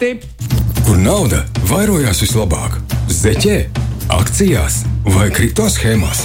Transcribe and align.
Kur 0.00 0.96
nauda 0.96 1.42
vairojās 1.68 2.22
vislabāk? 2.24 2.78
Zeķē, 3.12 3.56
akcijās 4.16 4.78
vai 5.12 5.26
kripto 5.28 5.66
schēmās? 5.68 6.22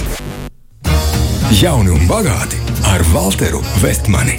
Jauni 1.58 1.92
un 1.92 2.06
bagāti 2.08 2.56
ar 2.88 3.04
Walteru 3.12 3.60
Vestmani. 3.82 4.38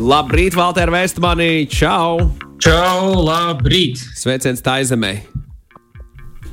Labrīt, 0.00 0.56
Valter 0.56 0.88
Vestmani! 0.94 1.66
Čau! 1.68 2.30
Čau, 2.56 3.20
labrīt! 3.20 4.00
Sveiciens 4.16 4.64
Taizemē! 4.64 5.12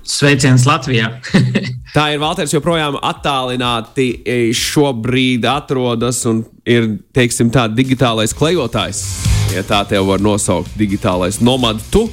Sveiciens 0.04 0.68
Latvijā! 0.68 1.14
Tā 1.95 2.09
ir 2.11 2.20
Valters 2.20 2.52
joprojām 2.52 3.00
attālināti 3.00 4.09
šobrīd 4.52 5.48
atrodas 5.48 6.25
un 6.27 6.43
ir, 6.68 6.98
teiksim, 7.16 7.55
tā 7.55 7.70
digitālais 7.71 8.36
klejotājs. 8.36 9.32
Ja 9.54 9.61
tā 9.67 9.83
te 9.88 9.99
var 10.01 10.21
nosaukt, 10.23 10.71
digitālais 10.79 11.38
nomads. 11.43 11.85
Tu 11.93 12.07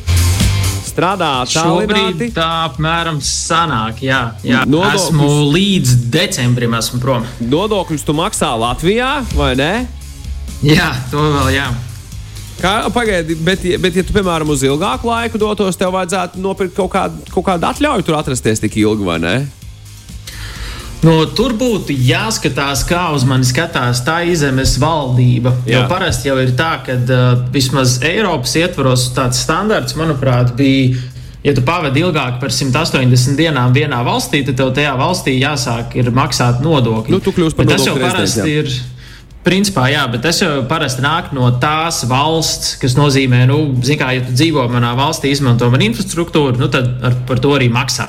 strādā 0.85 1.31
šobrīd 1.49 1.93
tālināti. 1.95 2.27
tā 2.37 2.49
apmēram 2.69 3.21
sanāk, 3.25 4.03
jā. 4.05 4.21
jā. 4.45 4.65
Nodokļus- 4.67 5.07
Esmu 5.09 5.29
līdz 5.55 5.95
decembrim 6.13 6.75
esmu 6.77 7.01
prom. 7.01 7.25
Nodokļus 7.41 8.05
tu 8.05 8.13
maksā 8.19 8.51
Latvijā, 8.61 9.13
vai 9.39 9.55
ne? 9.57 9.87
Jā, 10.67 10.91
to 11.11 11.23
vēl 11.23 11.55
jā. 11.55 11.69
Kā, 12.61 12.91
pagaidi, 12.93 13.39
bet, 13.41 13.63
bet, 13.81 13.95
ja 13.97 14.03
tu, 14.05 14.13
piemēram, 14.13 14.51
uz 14.53 14.61
ilgāku 14.67 15.09
laiku 15.09 15.39
dotos, 15.41 15.79
tev 15.81 15.95
vajadzētu 15.95 16.43
nopirkt 16.45 16.75
kaut 16.77 16.91
kādu, 16.93 17.23
kaut 17.33 17.47
kādu 17.47 17.65
atļauju 17.71 18.05
tur 18.05 18.19
atrasties 18.19 18.61
tik 18.61 18.77
ilgi, 18.83 19.07
vai 19.07 19.17
ne? 19.23 19.35
No, 21.01 21.15
tur 21.33 21.55
būtu 21.57 21.95
jāskatās, 21.97 22.83
kā 22.89 23.07
uz 23.17 23.25
mani 23.29 23.47
skatās 23.49 24.03
tā 24.05 24.19
izemes 24.29 24.75
valdība. 24.81 25.55
Jā. 25.65 25.79
Jo 25.79 25.87
parasti 25.89 26.29
jau 26.29 26.37
ir 26.43 26.53
tā, 26.59 26.75
ka 26.85 26.97
uh, 27.01 27.31
vismaz 27.55 27.99
Eiropas 28.05 28.53
ietvaros 28.61 29.07
tāds 29.17 29.41
standarts, 29.41 29.97
manuprāt, 29.97 30.53
bija. 30.59 31.01
Ja 31.41 31.55
tu 31.57 31.63
pavadi 31.65 32.03
ilgāk 32.05 32.37
par 32.37 32.53
180 32.53 33.39
dienām 33.39 33.73
vienā 33.73 34.03
valstī, 34.05 34.43
tad 34.45 34.59
tev 34.61 34.75
tajā 34.77 34.93
valstī 35.01 35.39
jāsāk 35.39 35.97
ir 35.97 36.11
maksāt 36.13 36.61
nodokļi. 36.61 37.15
Nu, 37.17 37.21
tu 37.25 37.33
kļūsi 37.33 37.57
par 37.57 37.65
jā. 38.43 38.61
ir. 38.61 38.75
Principā, 39.41 39.87
jā, 39.89 40.03
bet 40.13 40.21
tas 40.21 40.37
jau 40.43 40.51
parasti 40.69 41.01
nāk 41.01 41.31
no 41.33 41.47
tās 41.63 42.03
valsts, 42.11 42.75
kas 42.83 42.93
nozīmē, 42.99 43.47
nu, 43.49 43.63
zin 43.81 43.97
kā, 43.97 44.11
ja 44.19 44.27
tu 44.27 44.35
dzīvo 44.37 44.67
manā 44.69 44.93
valstī, 44.99 45.33
izmanto 45.33 45.71
manu 45.73 45.87
infrastruktūru, 45.89 46.61
nu, 46.61 46.69
tad 46.69 46.91
ar, 47.01 47.17
par 47.25 47.41
to 47.41 47.55
arī 47.57 47.71
maksā. 47.73 48.05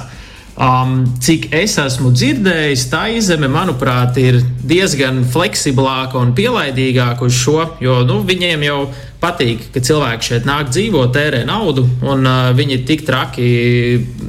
Um, 0.52 1.06
cik 1.24 1.48
es 1.56 1.78
esmu 1.80 2.10
dzirdējis, 2.12 2.84
tā 2.92 3.06
izeme, 3.16 3.48
manuprāt, 3.50 4.18
ir 4.20 4.42
diezgan 4.68 5.22
fleksiblāka 5.32 6.20
un 6.20 6.34
pielaidīgāka 6.36 7.24
uz 7.24 7.38
šo, 7.40 7.64
jo 7.80 8.02
nu, 8.04 8.20
viņiem 8.28 8.68
jau 8.68 8.82
patīk, 9.24 9.70
ka 9.72 9.80
cilvēki 9.88 10.28
šeit 10.28 10.50
nāk 10.50 10.68
dzīvot, 10.74 11.14
tērē 11.16 11.46
naudu, 11.48 11.88
un 12.04 12.28
uh, 12.28 12.52
viņi 12.58 12.82
tik 12.90 13.08
traki 13.08 13.50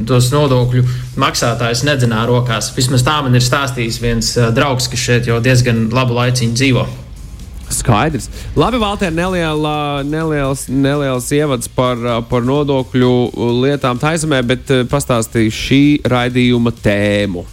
tos 0.07 0.31
nodokļu 0.31 0.87
maksātājus 1.19 1.83
nedzinā 1.91 2.23
rokās. 2.31 2.71
Vismaz 2.77 3.03
tā 3.03 3.19
man 3.27 3.35
ir 3.35 3.43
stāstījis 3.43 4.03
viens 4.05 4.35
uh, 4.39 4.53
draugs, 4.55 4.87
kas 4.93 5.09
šeit 5.11 5.33
jau 5.33 5.43
diezgan 5.43 5.89
labu 5.91 6.23
laiciņu 6.23 6.55
dzīvo. 6.55 6.91
Skaidrs. 7.75 8.29
Labi, 8.59 8.81
Valter, 8.83 9.13
neliela, 9.15 10.03
neliels, 10.05 10.67
neliels 10.69 11.31
ievads 11.35 11.71
par, 11.73 11.99
par 12.31 12.47
nodokļu 12.47 13.13
lietām 13.63 14.01
taizemē, 14.03 14.43
bet 14.47 14.71
eh, 14.75 14.85
pastāstīšu 14.91 15.59
šī 15.63 15.83
raidījuma 16.13 16.75
tēmu. 16.83 17.47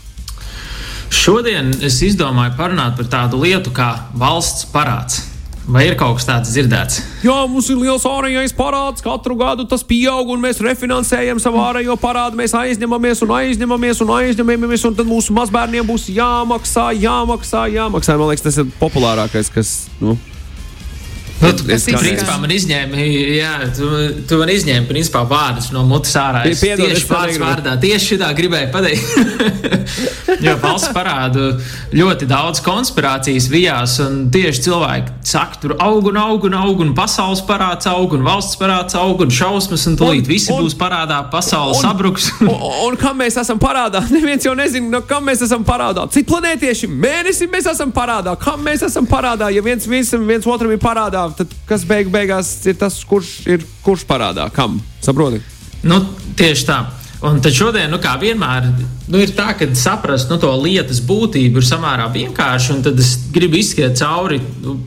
Šodien 1.10 1.72
es 1.86 1.98
izdomāju 2.06 2.54
parunāt 2.58 3.00
par 3.00 3.10
tādu 3.10 3.42
lietu 3.42 3.74
kā 3.74 3.90
valsts 4.18 4.68
parāds. 4.70 5.24
Vai 5.70 5.84
ir 5.86 5.94
kaut 5.94 6.18
kas 6.18 6.26
tāds 6.26 6.50
dzirdēts? 6.50 6.96
Jā, 7.22 7.36
mums 7.46 7.68
ir 7.70 7.78
liels 7.78 8.06
ārējais 8.10 8.56
parāds. 8.58 9.04
Katru 9.06 9.36
gadu 9.38 9.68
tas 9.70 9.84
pieaug, 9.86 10.32
un 10.34 10.42
mēs 10.42 10.58
refinansējam 10.66 11.38
savu 11.42 11.62
ārējo 11.62 11.94
parādu. 12.02 12.40
Mēs 12.40 12.56
aizņemamies 12.58 13.22
un 13.22 13.36
aizņemamies 13.38 14.02
un 14.02 14.14
aizņemamies, 14.16 14.88
un 14.90 14.98
tad 14.98 15.12
mūsu 15.12 15.36
mazbērniem 15.38 15.86
būs 15.86 16.08
jāmaksā, 16.10 16.88
jāmaksā, 16.98 17.68
jāmaksā. 17.76 18.18
Man 18.18 18.32
liekas, 18.32 18.48
tas 18.48 18.58
ir 18.64 18.74
populārākais, 18.82 19.54
kas. 19.54 19.76
Nu, 20.02 20.18
Nu, 21.42 21.54
tu, 21.56 21.64
Es 21.72 21.86
kā- 21.88 21.96
principā, 22.02 22.34
man 22.42 22.52
izņēma, 22.52 23.00
jā, 23.40 23.52
tu, 23.78 23.88
tu 24.28 24.38
man 24.42 24.50
izņēmi 24.52 24.88
principā, 24.90 25.22
vārdus 25.30 25.70
no 25.72 25.86
mutes 25.88 26.12
ārā. 26.20 26.42
Es 26.50 26.60
Piedod, 26.60 26.90
tieši 26.90 27.06
negribu. 27.08 27.46
vārdā, 27.46 27.76
tieši 27.80 28.10
šitā 28.14 28.32
gribēju 28.36 28.72
pateikt. 28.74 29.70
jo 30.46 30.56
valsts 30.62 30.92
parāda 30.96 31.46
ļoti 31.96 32.28
daudz 32.30 32.60
konspirācijas 32.66 33.48
vijās, 33.52 33.96
un 34.04 34.26
tieši 34.34 34.66
cilvēki 34.68 35.16
saka, 35.32 35.60
tur 35.64 35.76
aug 35.80 36.10
un 36.12 36.20
aug 36.20 36.44
un 36.50 36.58
aug, 36.60 36.84
un 36.84 36.92
pasaules 36.98 37.42
parāds 37.48 37.88
aug, 37.88 38.14
un 38.18 38.24
valsts 38.28 38.60
parāds 38.60 38.98
aug, 39.00 39.24
un 39.24 39.32
šausmas, 39.32 39.88
un 39.88 39.96
tūlīt 40.00 40.26
Un- 40.28 40.30
visi 40.34 40.52
un- 40.52 40.64
būs 40.66 40.76
parādā, 40.80 41.22
pasaule 41.32 41.76
un- 41.78 41.82
sabruks. 41.82 42.30
Un, 42.42 42.52
un 42.90 43.00
kam 43.00 43.18
mēs 43.24 43.40
esam 43.40 43.60
parādā? 43.62 44.04
Neviens 44.16 44.44
jau 44.44 44.56
nezina, 44.60 44.90
no 44.98 45.02
kam 45.08 45.24
mēs 45.32 45.44
esam 45.48 45.64
parādā. 45.64 46.04
Cik 46.12 46.28
planētieši 46.34 46.92
mēnesi 46.92 47.48
mēs 47.48 47.72
esam 47.72 47.92
parādā? 47.96 48.36
Kam 48.40 48.64
mēs 48.66 48.84
esam 48.88 49.08
parādā? 49.08 49.50
Ja 49.56 49.62
viens, 49.66 49.88
viens, 49.88 50.12
viens 50.28 50.46
otram 50.50 50.72
ir 50.76 50.82
parādā, 50.84 51.29
tad 51.36 51.54
kas 51.70 51.86
beig 51.88 52.12
beigās 52.14 52.52
ir 52.70 52.78
tas, 52.80 52.98
kurš 53.08 53.34
ir 53.50 53.66
kurš 53.86 54.06
parādā? 54.10 54.48
Kam? 54.54 54.80
Saproti? 55.04 55.42
Nu, 55.88 56.02
tieši 56.40 56.66
tā. 56.68 56.80
Un 57.20 57.42
tad 57.44 57.52
šodien, 57.52 57.90
nu, 57.92 57.98
kā 58.00 58.14
vienmēr, 58.20 58.70
nu, 59.12 59.20
ir 59.20 59.34
tā, 59.36 59.52
ka 59.60 59.68
saprast 59.76 60.30
nu, 60.32 60.38
to 60.40 60.52
lietas 60.62 61.02
būtību 61.04 61.60
ir 61.60 61.68
samērā 61.68 62.08
vienkārši. 62.14 62.80
Tad 62.86 63.02
es 63.04 63.16
gribu 63.36 63.60
izskriet 63.60 64.00
cauri 64.00 64.40
nu, 64.64 64.78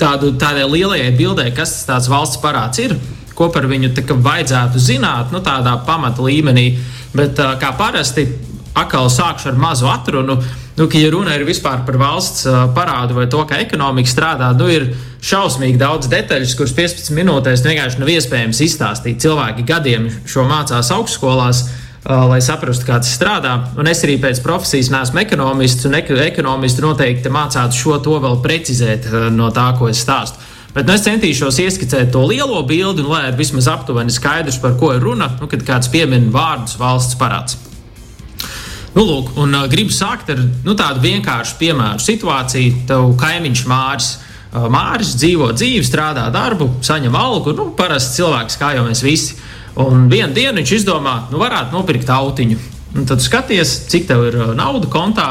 tādu, 0.00 0.32
tādai 0.40 0.64
lielajai 0.64 1.12
bildē, 1.18 1.50
kas 1.56 1.82
tas 1.88 2.08
valsts 2.08 2.40
parāds 2.40 2.80
ir, 2.80 2.96
ko 3.36 3.50
par 3.52 3.68
viņu 3.68 3.92
kā 4.00 4.16
vajadzētu 4.16 4.80
zināt, 4.80 5.34
nu, 5.34 5.42
tādā 5.44 5.76
pamata 5.84 6.24
līmenī. 6.24 6.70
Bet 7.14 7.38
kā 7.60 7.74
parasti, 7.76 8.26
atkal 8.74 9.10
sākšu 9.12 9.52
ar 9.52 9.58
mazu 9.60 9.88
atrunu. 9.90 10.38
Nu, 10.74 10.88
ka, 10.90 10.98
ja 10.98 11.10
runa 11.12 11.36
ir 11.36 11.44
vispār 11.46 11.84
par 11.86 11.98
valsts 12.00 12.48
parādu 12.74 13.20
vai 13.20 13.28
to, 13.30 13.44
kā 13.46 13.60
ekonomika 13.62 14.10
strādā, 14.10 14.50
nu, 14.58 14.66
ir 14.72 14.88
šausmīgi 15.24 15.80
daudz 15.80 16.08
detaļu, 16.12 16.50
kuras 16.58 16.74
15 16.76 17.14
minūtēs 17.16 17.64
vienkārši 17.64 18.00
nav 18.00 18.12
iespējams 18.12 18.60
izstāstīt. 18.66 19.22
Cilvēki 19.24 19.64
gadiem 19.68 20.08
šo 20.28 20.44
mācās 20.48 20.90
augstskolās, 20.94 21.62
ā, 22.04 22.18
lai 22.28 22.40
saprastu, 22.44 22.86
kā 22.88 22.98
tas 23.00 23.12
strādā. 23.16 23.56
Un 23.80 23.88
es 23.90 24.04
arī 24.04 24.18
pēc 24.20 24.42
profesijas 24.44 24.92
neesmu 24.92 25.22
ekonomists, 25.24 25.86
un 25.88 25.96
ek 26.00 26.12
ekonomisti 26.26 26.84
noteikti 26.84 27.32
mācātu 27.32 27.78
šo 27.78 28.00
to 28.04 28.18
vēl 28.24 28.42
precizēt 28.44 29.08
ā, 29.08 29.28
no 29.32 29.48
tā, 29.54 29.70
ko 29.78 29.88
es 29.92 30.02
stāstu. 30.04 30.42
Bet 30.74 30.88
nu, 30.88 30.96
es 30.96 31.04
centīšos 31.06 31.60
ieskicēt 31.62 32.10
to 32.12 32.24
lielo 32.26 32.58
bildi, 32.66 33.04
un 33.04 33.12
lai 33.14 33.28
ir 33.28 33.38
vismaz 33.38 33.70
aptuveni 33.70 34.12
skaidrs, 34.12 34.58
par 34.60 34.74
ko 34.76 34.90
ir 34.92 35.04
runa, 35.06 35.30
nu, 35.38 35.48
kad 35.48 35.62
kāds 35.64 35.88
piemin 35.92 36.32
vārdus 36.34 36.74
valsts 36.80 37.16
parāds. 37.16 37.56
Nu, 38.94 39.02
lūk, 39.06 39.32
un, 39.40 39.54
uh, 39.54 39.64
gribu 39.70 39.94
sākt 39.94 40.28
ar 40.34 40.42
nu, 40.66 40.74
tādu 40.78 41.00
vienkāršu 41.02 41.56
piemēru 41.62 42.02
situāciju. 42.02 42.84
Tev 42.90 43.08
kaimiņš 43.22 43.66
Māris. 43.70 44.12
Uh, 44.18 44.30
Māris 44.54 45.16
dzīvo 45.18 45.48
dzīvi, 45.56 45.82
strādā 45.86 46.28
darbu, 46.34 46.68
saņem 46.84 47.16
algu. 47.18 47.54
Nu, 47.58 47.72
parasti 47.74 48.20
cilvēks, 48.20 48.58
kā 48.60 48.74
jau 48.76 48.84
mēs 48.86 49.02
visi. 49.02 49.34
Un 49.82 50.06
vienā 50.10 50.30
dienā 50.36 50.60
viņš 50.60 50.74
izdomā, 50.76 51.16
nu, 51.32 51.40
varētu 51.42 51.74
nopirkt 51.74 52.12
autiņu. 52.14 52.60
Un 52.94 53.08
tad 53.10 53.24
skaties, 53.24 53.74
cik 53.90 54.06
tev 54.06 54.28
ir 54.28 54.38
uh, 54.38 54.52
nauda 54.54 54.86
kontā. 54.90 55.28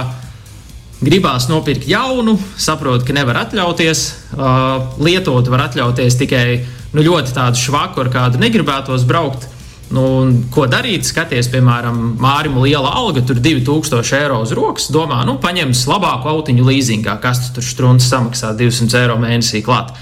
Gribās 1.03 1.47
nopirkt 1.51 1.87
jaunu, 1.87 2.35
saprot, 2.59 3.05
ka 3.07 3.15
nevar 3.15 3.39
atļauties. 3.45 4.03
Uh, 4.35 4.91
lietot 5.03 5.47
var 5.51 5.69
atļauties 5.69 6.19
tikai 6.19 6.45
nu, 6.91 7.03
ļoti 7.03 7.35
tādu 7.35 7.59
švaku, 7.63 8.03
ar 8.03 8.11
kādu 8.11 8.43
negribētos 8.43 9.07
braukt. 9.07 9.47
Nu, 9.93 10.03
ko 10.49 10.65
darīt? 10.65 11.05
Skaties, 11.05 11.51
piemēram, 11.53 11.97
Mārim 12.21 12.55
liela 12.63 12.95
alga, 12.97 13.21
tur 13.27 13.37
2000 13.43 14.17
eiro 14.17 14.39
uz 14.41 14.53
rokas. 14.57 14.87
Domā, 14.93 15.19
nu, 15.27 15.37
paņems 15.41 15.83
labāku 15.89 16.31
autiņu 16.31 16.65
līzingā, 16.65 17.19
kas 17.21 17.43
tu 17.43 17.59
tur 17.59 17.67
strunts 17.67 18.07
samaksā 18.09 18.55
200 18.57 19.03
eiro 19.03 19.19
mēnesī 19.21 19.61
klāt. 19.65 19.93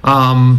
Um, 0.00 0.56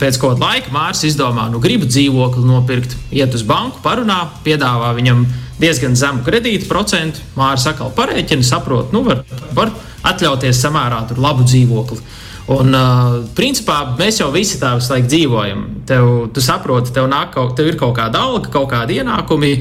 pēc 0.00 0.20
kāda 0.20 0.44
laika 0.44 0.74
Mārcis 0.74 1.14
izdomā, 1.14 1.48
nu, 1.52 1.62
gribu 1.62 1.88
dzīvokli 1.88 2.44
nopirkt, 2.44 2.98
iet 3.16 3.32
uz 3.34 3.46
banku, 3.48 3.80
parunā, 3.84 4.20
piedāvā 4.44 4.92
viņam 4.98 5.24
diezgan 5.62 5.96
zemu 5.96 6.20
kredītu 6.26 6.68
procentu. 6.68 7.24
Mārcis 7.38 7.72
atkal 7.72 7.94
parēķina, 7.96 8.44
saprot, 8.44 8.92
nu, 8.92 9.06
var, 9.08 9.24
var 9.56 9.72
atļauties 10.12 10.60
samērā 10.66 11.06
labu 11.16 11.48
dzīvokli. 11.48 12.02
Un, 12.48 12.72
uh, 12.72 13.18
principā, 13.36 13.82
mēs 13.98 14.22
jau 14.22 14.30
visi 14.32 14.56
tā 14.60 14.70
visu 14.78 14.94
laiku 14.94 15.10
dzīvojam. 15.12 15.64
Tev, 15.88 16.06
tu 16.32 16.40
saproti, 16.40 16.94
tev, 16.96 17.04
nāk, 17.12 17.36
tev 17.56 17.68
ir 17.68 17.76
kaut 17.80 17.92
kāda 17.98 18.22
alga, 18.24 18.48
kaut 18.54 18.70
kādi 18.72 19.02
ienākumi. 19.02 19.52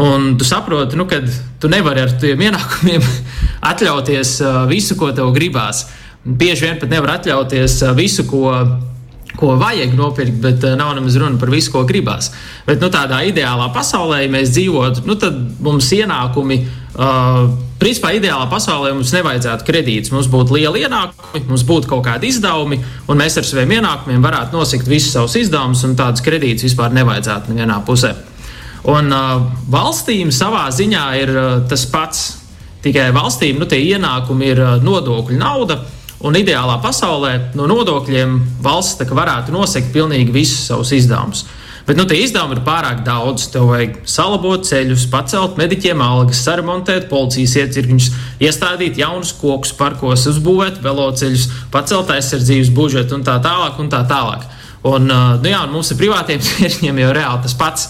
Un 0.00 0.34
tu 0.38 0.44
saproti, 0.44 0.98
nu, 1.00 1.06
ka 1.08 1.22
tu 1.60 1.70
nevari 1.72 2.04
ar 2.04 2.12
tiem 2.20 2.44
ienākumiem 2.44 3.06
atļauties 3.72 4.34
uh, 4.44 4.60
visu, 4.68 4.98
ko 5.00 5.08
tev 5.16 5.32
gribās. 5.36 5.86
Bieži 6.20 6.66
vien 6.66 6.76
pat 6.82 6.92
nevar 6.92 7.16
atļauties 7.16 7.78
uh, 7.86 7.94
visu, 7.96 8.26
ko, 8.28 8.52
ko 9.40 9.56
vajag 9.56 9.96
nopirkt, 9.96 10.36
bet 10.44 10.68
uh, 10.68 10.76
nav 10.76 10.92
nemaz 10.98 11.16
runa 11.16 11.40
par 11.40 11.54
visu, 11.56 11.72
ko 11.72 11.86
gribās. 11.88 12.34
Bet 12.68 12.84
nu, 12.84 12.92
tādā 12.92 13.24
ideālā 13.32 13.72
pasaulē, 13.72 14.26
ja 14.26 14.34
mēs 14.36 14.52
dzīvotu, 14.52 15.08
nu, 15.08 15.16
tad 15.16 15.40
mums 15.64 15.88
ienākumi 15.96 16.60
uh, 16.68 17.48
Principā 17.80 18.10
ideālā 18.12 18.44
pasaulē 18.50 18.90
mums 18.92 19.12
nevajadzētu 19.14 19.64
kredītus. 19.64 20.12
Mums 20.12 20.26
būtu 20.28 20.58
liela 20.58 20.76
ienākumi, 20.82 21.46
mums 21.48 21.62
būtu 21.64 21.88
kaut 21.88 22.04
kādi 22.04 22.28
izdevumi, 22.28 22.76
un 23.08 23.20
mēs 23.20 23.38
ar 23.40 23.46
saviem 23.48 23.78
ienākumiem 23.78 24.20
varētu 24.20 24.58
nosakt 24.58 24.90
visus 24.90 25.14
savus 25.16 25.38
izdevumus, 25.40 25.86
un 25.88 25.96
tādus 25.96 26.24
kredītus 26.26 26.66
vispār 26.68 26.92
nevajadzētu 26.98 27.54
nevienā 27.54 27.78
pusē. 27.86 28.12
Un 28.90 29.08
uh, 29.12 29.46
valstīm 29.72 30.28
savā 30.32 30.66
ziņā 30.76 31.06
ir 31.22 31.32
uh, 31.32 31.48
tas 31.68 31.86
pats. 31.88 32.26
Tikai 32.84 33.10
valstīm 33.16 33.58
nu, 33.60 33.68
tie 33.68 33.80
ienākumi 33.94 34.52
ir 34.52 34.60
uh, 34.60 34.76
nodokļu 34.84 35.40
nauda, 35.40 35.80
un 36.24 36.36
ideālā 36.36 36.76
pasaulē 36.84 37.32
no 37.56 37.64
nodokļiem 37.68 38.36
valsts 38.64 39.08
varētu 39.08 39.56
nosegt 39.56 39.92
pilnīgi 39.92 40.36
visus 40.36 40.68
savus 40.68 40.92
izdevumus. 40.96 41.46
Bet 41.90 41.98
nu, 41.98 42.04
tie 42.06 42.20
izdevumi 42.22 42.54
ir 42.54 42.60
pārāk 42.62 43.00
daudz. 43.02 43.48
Tev 43.50 43.64
vajag 43.66 43.96
salabot 44.06 44.62
ceļus, 44.62 45.08
pacelt 45.10 45.56
mediķiem 45.58 45.98
algas, 46.04 46.38
saremontēt 46.46 47.08
policijas 47.10 47.56
iecirkņus, 47.64 48.04
iestādīt 48.46 49.00
jaunus 49.00 49.32
kokus 49.34 49.72
parkos, 49.74 50.28
uzbūvēt 50.30 50.78
veloceļus, 50.84 51.48
pacelt 51.74 52.12
aizsardzības 52.14 52.70
budžetu 52.76 53.16
un 53.16 53.24
tā 53.26 53.40
tālāk. 53.42 53.80
Un 53.82 53.90
tā 53.90 54.04
tālāk. 54.06 54.44
Un, 54.86 55.10
nu, 55.10 55.48
jā, 55.50 55.64
un 55.64 55.74
mums 55.74 55.90
ir 55.90 55.98
privātiem 55.98 56.38
ķēršņiem 56.46 57.00
jau 57.02 57.08
reāli 57.16 57.42
tas 57.48 57.56
pats. 57.58 57.88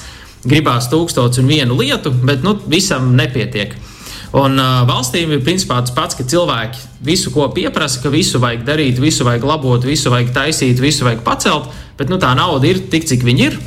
Gribās 0.48 0.88
tūkstotis 0.88 1.42
un 1.42 1.52
vienu 1.52 1.76
lietu, 1.76 2.14
bet 2.24 2.40
nu, 2.40 2.54
visam 2.72 3.10
nepietiek. 3.18 3.74
Un 4.40 4.56
uh, 4.56 4.78
valstīm 4.88 5.34
ir 5.36 5.42
principā 5.44 5.82
tas 5.84 5.92
pats, 5.92 6.16
ka 6.16 6.24
cilvēki 6.24 6.80
visu, 7.04 7.34
ko 7.34 7.50
pieprasa, 7.52 8.00
ka 8.00 8.14
visu 8.14 8.40
vajag 8.40 8.64
darīt, 8.64 9.02
visu 9.02 9.28
vajag 9.28 9.44
labot, 9.44 9.84
visu 9.84 10.08
vajag 10.08 10.32
taisīt, 10.38 10.80
visu 10.80 11.04
vajag 11.04 11.20
pacelt, 11.26 11.68
bet 12.00 12.08
nu, 12.08 12.16
tā 12.16 12.32
nauda 12.38 12.70
ir 12.70 12.80
tik, 12.88 13.04
cik 13.10 13.28
viņi 13.28 13.46
ir. 13.50 13.60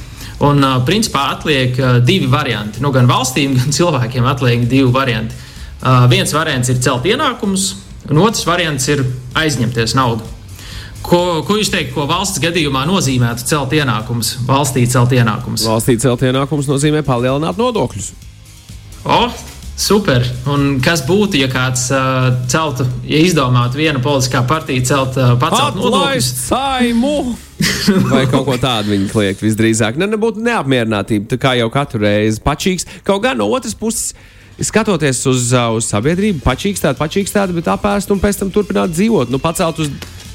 Un, 0.43 0.65
principā, 0.87 1.29
atliek 1.37 1.77
divi 2.03 2.27
varianti. 2.31 2.81
Nu, 2.83 2.91
gan 2.95 3.07
valstīm, 3.07 3.55
gan 3.59 3.75
cilvēkiem 3.75 4.27
atliek 4.27 4.67
divi 4.67 4.91
varianti. 4.91 5.39
Uh, 5.83 6.05
viens 6.07 6.31
variants 6.31 6.69
ir 6.71 6.77
celt 6.79 7.03
ienākumus, 7.11 7.73
un 8.07 8.21
otrs 8.23 8.45
variants 8.47 8.85
ir 8.87 9.01
aizņemties 9.35 9.97
naudu. 9.99 10.23
Ko, 11.03 11.41
ko 11.43 11.57
jūs 11.59 11.67
teikt, 11.73 11.91
ko 11.91 12.05
valsts 12.07 12.39
gadījumā 12.39 12.85
nozīmētu 12.87 13.43
celt 13.49 13.75
ienākumus? 13.75 14.37
Valstī 14.47 14.85
celt 14.87 15.11
ienākumus. 15.11 15.65
Valstī 15.67 15.97
celt 15.99 16.23
ienākumus 16.23 16.69
nozīmē 16.71 17.03
palielināt 17.03 17.59
nodokļus. 17.59 18.13
O, 19.03 19.25
Super. 19.73 20.21
Un 20.47 20.77
kas 20.85 21.01
būtu, 21.03 21.39
ja 21.41 21.47
kāds 21.51 21.87
uh, 21.91 22.29
celtu, 22.47 22.85
ja 23.09 23.19
izdomātu 23.25 23.81
viena 23.81 23.99
politiskā 24.03 24.43
partija 24.47 24.85
celt 24.85 25.17
uh, 25.17 25.33
pacelt 25.41 25.79
nodokļus? 25.81 26.29
Saimu! 26.45 27.15
Vai 28.11 28.25
kaut 28.29 28.45
ko 28.47 28.57
tādu 28.61 28.93
viņi 28.93 29.09
kliek 29.11 29.41
visdrīzāk. 29.43 29.97
Ne, 29.99 30.07
nebūtu 30.13 30.43
neapmierinātība, 30.43 31.39
kā 31.41 31.55
jau 31.59 31.69
katru 31.73 32.03
reizi 32.03 32.41
pačīgs. 32.43 32.87
Kaut 33.07 33.23
gan 33.25 33.39
no 33.39 33.49
otras 33.53 33.77
puses. 33.77 34.13
Skatoties 34.53 35.17
uz, 35.25 35.47
uz 35.49 35.87
sabiedrību, 35.89 36.43
pačīgs 36.45 36.83
tāda, 37.33 37.55
bet 37.55 37.65
apēst 37.73 38.11
un 38.13 38.19
pēc 38.21 38.43
tam 38.43 38.51
turpināt 38.53 38.93
dzīvot. 38.93 39.31
Nu, 39.33 39.39
pacelt 39.41 39.81
uz 39.81 39.89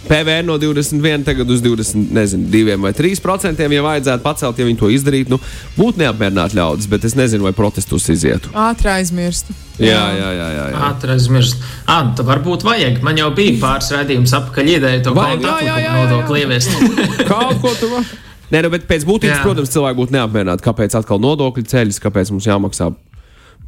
PVN 0.08 0.48
no 0.48 0.56
21, 0.58 1.24
tagad 1.26 1.50
uz 1.52 1.62
20, 1.64 2.12
nezinu, 2.16 2.48
2 2.48 2.76
vai 2.80 2.92
3 2.96 3.20
procentiem, 3.22 3.72
ja 3.76 3.84
vajadzētu 3.84 4.24
pacelt, 4.24 4.58
ja 4.58 4.66
viņi 4.68 4.80
to 4.80 4.88
izdarītu. 4.92 5.34
Nu, 5.34 5.38
būtu 5.76 6.00
neapmierināti 6.00 6.56
ļaudis, 6.56 6.88
bet 6.88 7.04
es 7.04 7.16
nezinu, 7.18 7.44
vai 7.44 7.52
protestus 7.56 8.08
izietu. 8.12 8.52
Ātri 8.56 8.90
aizmirst. 8.94 9.52
Jā, 9.78 10.00
jā, 10.16 10.30
jā. 10.34 10.46
jā, 10.56 10.64
jā. 10.72 10.78
Ātri 10.88 11.12
aizmirst. 11.14 11.60
Ah, 11.86 12.08
tā 12.16 12.24
varbūt 12.26 12.64
vajag. 12.66 13.02
Man 13.04 13.20
jau 13.20 13.28
bija 13.36 13.58
pāris 13.60 13.92
redzējums 13.94 14.34
apakaļ 14.40 14.72
ideja 14.78 15.04
to 15.04 15.14
Vajag, 15.18 15.44
kontu 15.44 15.52
jā, 15.52 15.60
jā, 15.68 15.76
jā, 15.84 15.92
nodokli 16.00 16.42
ieviest. 16.42 16.80
Kaut 17.30 17.60
ko 17.62 17.74
tu 17.78 17.92
vari. 17.92 18.24
Nē, 18.48 18.62
nu, 18.64 18.72
bet 18.72 18.86
pēc 18.88 19.04
būtības, 19.04 19.36
Jā. 19.36 19.44
protams, 19.44 19.70
cilvēki 19.74 19.98
būtu 19.98 20.14
neapmierināti. 20.14 20.64
Kāpēc 20.64 20.94
atkal 20.96 21.20
nodokļu 21.20 21.66
ceļus, 21.68 22.00
kāpēc 22.00 22.32
mums 22.32 22.48
jāmaksā 22.48 22.88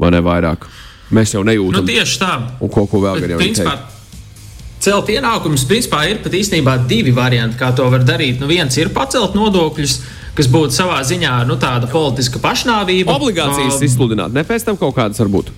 vai 0.00 0.12
ne 0.14 0.22
vairāk? 0.24 0.64
Mēs 1.12 1.34
jau 1.34 1.42
nu, 1.44 1.50
nejūtam. 1.50 1.84
tieši 1.84 2.20
tā. 2.22 2.30
Un 2.62 2.70
ko, 2.72 2.86
ko 2.88 3.02
vēl 3.02 3.20
principā, 3.26 3.74
teikt? 3.74 3.89
Celt 4.80 5.10
ienākumus, 5.12 5.66
principā, 5.68 6.06
ir 6.08 6.22
pat 6.24 6.32
īstenībā 6.32 6.78
divi 6.88 7.12
varianti, 7.12 7.58
kā 7.60 7.68
to 7.76 7.84
var 7.92 8.04
darīt. 8.06 8.38
Nu, 8.40 8.48
viens 8.48 8.76
ir 8.80 8.88
pacelt 8.94 9.34
nodokļus, 9.36 9.96
kas 10.38 10.48
būtu 10.48 10.72
savā 10.72 11.02
ziņā 11.04 11.34
nu, 11.48 11.58
tāda 11.60 11.90
politiska 11.90 12.40
pašnāvība. 12.40 13.12
Obligācijas 13.12 13.76
Um, 13.76 13.84
izsludināt, 13.84 14.32
ne 14.32 14.46
pēc 14.46 14.64
tam 14.64 14.80
kaut 14.80 14.96
kādas 14.96 15.20
varbūt. 15.20 15.52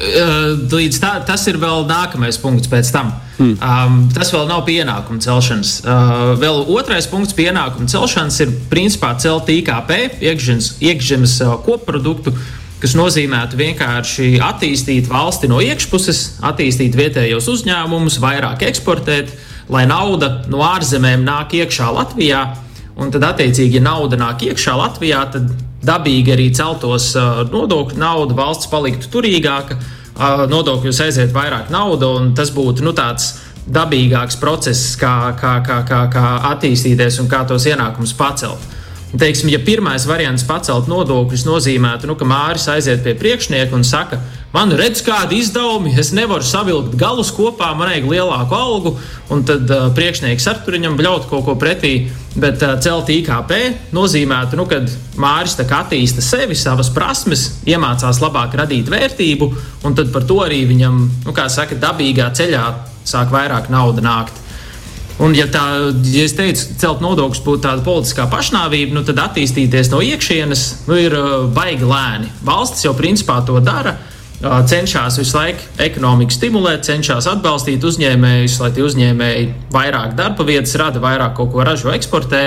Uh, 0.00 0.54
Līdz 0.70 1.00
tā, 1.02 1.10
tas 1.28 1.42
ir 1.50 1.58
vēl 1.60 1.82
nākamais 1.90 2.38
punkts 2.40 2.70
pēc 2.70 2.88
tam. 2.94 3.10
Mm. 3.36 3.56
Um, 3.58 3.98
tas 4.14 4.30
vēl 4.32 4.46
nav 4.48 4.62
pienākuma 4.68 5.20
celšanas. 5.20 5.74
Uh, 5.82 6.30
vēl 6.40 6.62
otrais 6.72 7.10
punkts 7.10 7.34
pienākuma 7.36 7.90
celšanas 7.90 8.38
ir 8.46 8.54
principā 8.70 9.10
celt 9.20 9.50
IKP, 9.50 10.22
iekšzemes, 10.22 10.76
iekšzemes 10.86 11.36
uh, 11.44 11.58
koproduktu, 11.66 12.32
kas 12.80 12.96
nozīmētu 12.96 13.58
vienkārši 13.60 14.30
attīstīt 14.44 15.10
valsti 15.10 15.50
no 15.50 15.60
iekšpuses, 15.64 16.40
attīstīt 16.48 16.96
vietējos 16.98 17.48
uzņēmumus, 17.52 18.18
vairāk 18.22 18.64
eksportēt, 18.70 19.32
lai 19.70 19.84
nauda 19.88 20.32
no 20.50 20.64
ārzemēm 20.66 21.24
nāk 21.26 21.54
iekšā 21.60 21.90
Latvijā. 21.94 22.44
Un 23.00 23.12
tad, 23.12 23.24
attiecīgi, 23.30 23.78
ja 23.78 23.84
nauda 23.84 24.18
nāk 24.20 24.42
iekšā 24.48 24.74
Latvijā, 24.80 25.22
tad 25.32 25.52
dabīgi 25.86 26.34
arī 26.34 26.48
celtos 26.56 27.12
uh, 27.16 27.44
nodokļu 27.48 28.00
nauda, 28.00 28.36
valsts 28.36 28.68
paliktu 28.72 29.08
turīgāka, 29.12 29.76
uh, 29.76 30.42
nodokļos 30.50 31.04
aiziet 31.06 31.32
vairāk 31.36 31.70
naudas, 31.72 32.18
un 32.20 32.34
tas 32.36 32.52
būtu 32.52 32.84
nu, 32.84 32.92
tāds 32.96 33.32
dabīgāks 33.70 34.36
process, 34.40 34.96
kā, 35.00 35.32
kā, 35.40 35.58
kā, 35.64 35.80
kā, 35.88 36.02
kā 36.12 36.26
attīstīties 36.50 37.20
un 37.22 37.30
kā 37.30 37.44
tos 37.48 37.68
ienākumus 37.70 38.16
pacelt. 38.18 38.79
Teiksim, 39.18 39.48
ja 39.50 39.58
pirmais 39.58 40.04
variants 40.06 40.44
pacelt 40.46 40.86
nodokļus 40.86 41.42
nozīmētu, 41.42 42.06
nu, 42.06 42.14
ka 42.14 42.26
Māris 42.28 42.68
aiziet 42.70 43.00
pie 43.02 43.16
priekšnieka 43.18 43.74
un 43.74 43.82
saka, 43.82 44.20
man 44.54 44.70
redz 44.78 45.02
kādi 45.02 45.40
izdevumi, 45.42 45.96
es 45.98 46.12
nevaru 46.14 46.46
savilkt 46.46 46.94
galus 46.98 47.32
kopā, 47.34 47.72
man 47.74 47.90
vajag 47.90 48.06
lielāku 48.06 48.54
algu, 48.54 48.92
un 49.34 49.42
tad 49.48 49.66
uh, 49.66 49.88
priekšnieks 49.96 50.46
ar 50.52 50.60
tur 50.62 50.78
viņam 50.78 50.94
bļaut 51.00 51.26
kaut 51.30 51.42
ko 51.48 51.56
pretī. 51.58 51.94
Bet 52.38 52.62
uh, 52.62 52.76
celt 52.78 53.10
IKP 53.10 53.56
nozīmētu, 53.96 54.54
nu, 54.60 54.68
ka 54.70 54.78
Māris 55.18 55.58
attīsta 55.58 56.22
sevi, 56.22 56.54
savas 56.54 56.92
prasmes, 56.94 57.48
iemācās 57.66 58.22
labāk 58.22 58.54
radīt 58.62 58.92
vērtību, 58.94 59.50
un 59.90 59.98
tad 59.98 60.14
par 60.14 60.22
to 60.30 60.38
arī 60.46 60.62
viņam, 60.70 61.02
nu, 61.26 61.34
kā 61.34 61.48
saka, 61.50 61.74
dabīgā 61.74 62.30
ceļā 62.30 62.68
sāk 63.02 63.34
vairāk 63.34 63.72
naudas 63.74 64.06
nākt. 64.06 64.39
Un, 65.20 65.34
ja 65.36 65.44
tā, 65.52 65.62
ja 66.08 66.22
es 66.24 66.32
teicu, 66.32 66.70
celt 66.80 67.02
nodokļus 67.04 67.42
būtu 67.44 67.60
tāda 67.66 67.84
politiskā 67.84 68.24
pašnāvība, 68.32 68.94
nu, 68.96 69.02
tad 69.04 69.18
attīstīties 69.20 69.90
no 69.92 70.00
iekšienes 70.04 70.62
nu, 70.88 70.96
ir 70.96 71.16
uh, 71.16 71.34
baigi 71.52 71.84
lēni. 71.84 72.30
Valsts 72.46 72.86
jau 72.86 72.94
principā 72.96 73.42
to 73.44 73.58
dara. 73.60 73.98
uh, 74.40 74.62
Cenšas 74.64 75.20
visu 75.20 75.36
laiku 75.36 75.66
ekonomiku 75.84 76.32
stimulēt, 76.32 76.88
cenšas 76.88 77.28
atbalstīt 77.34 77.84
uzņēmējus, 77.84 78.56
lai 78.64 78.72
tie 78.72 78.86
uzņēmēji 78.86 79.52
vairāk 79.76 80.16
darba 80.16 80.48
vietas 80.48 80.72
rada, 80.80 81.04
vairāk 81.04 81.36
kaut 81.36 81.52
ko 81.52 81.68
ražo, 81.68 81.92
eksportē, 81.92 82.44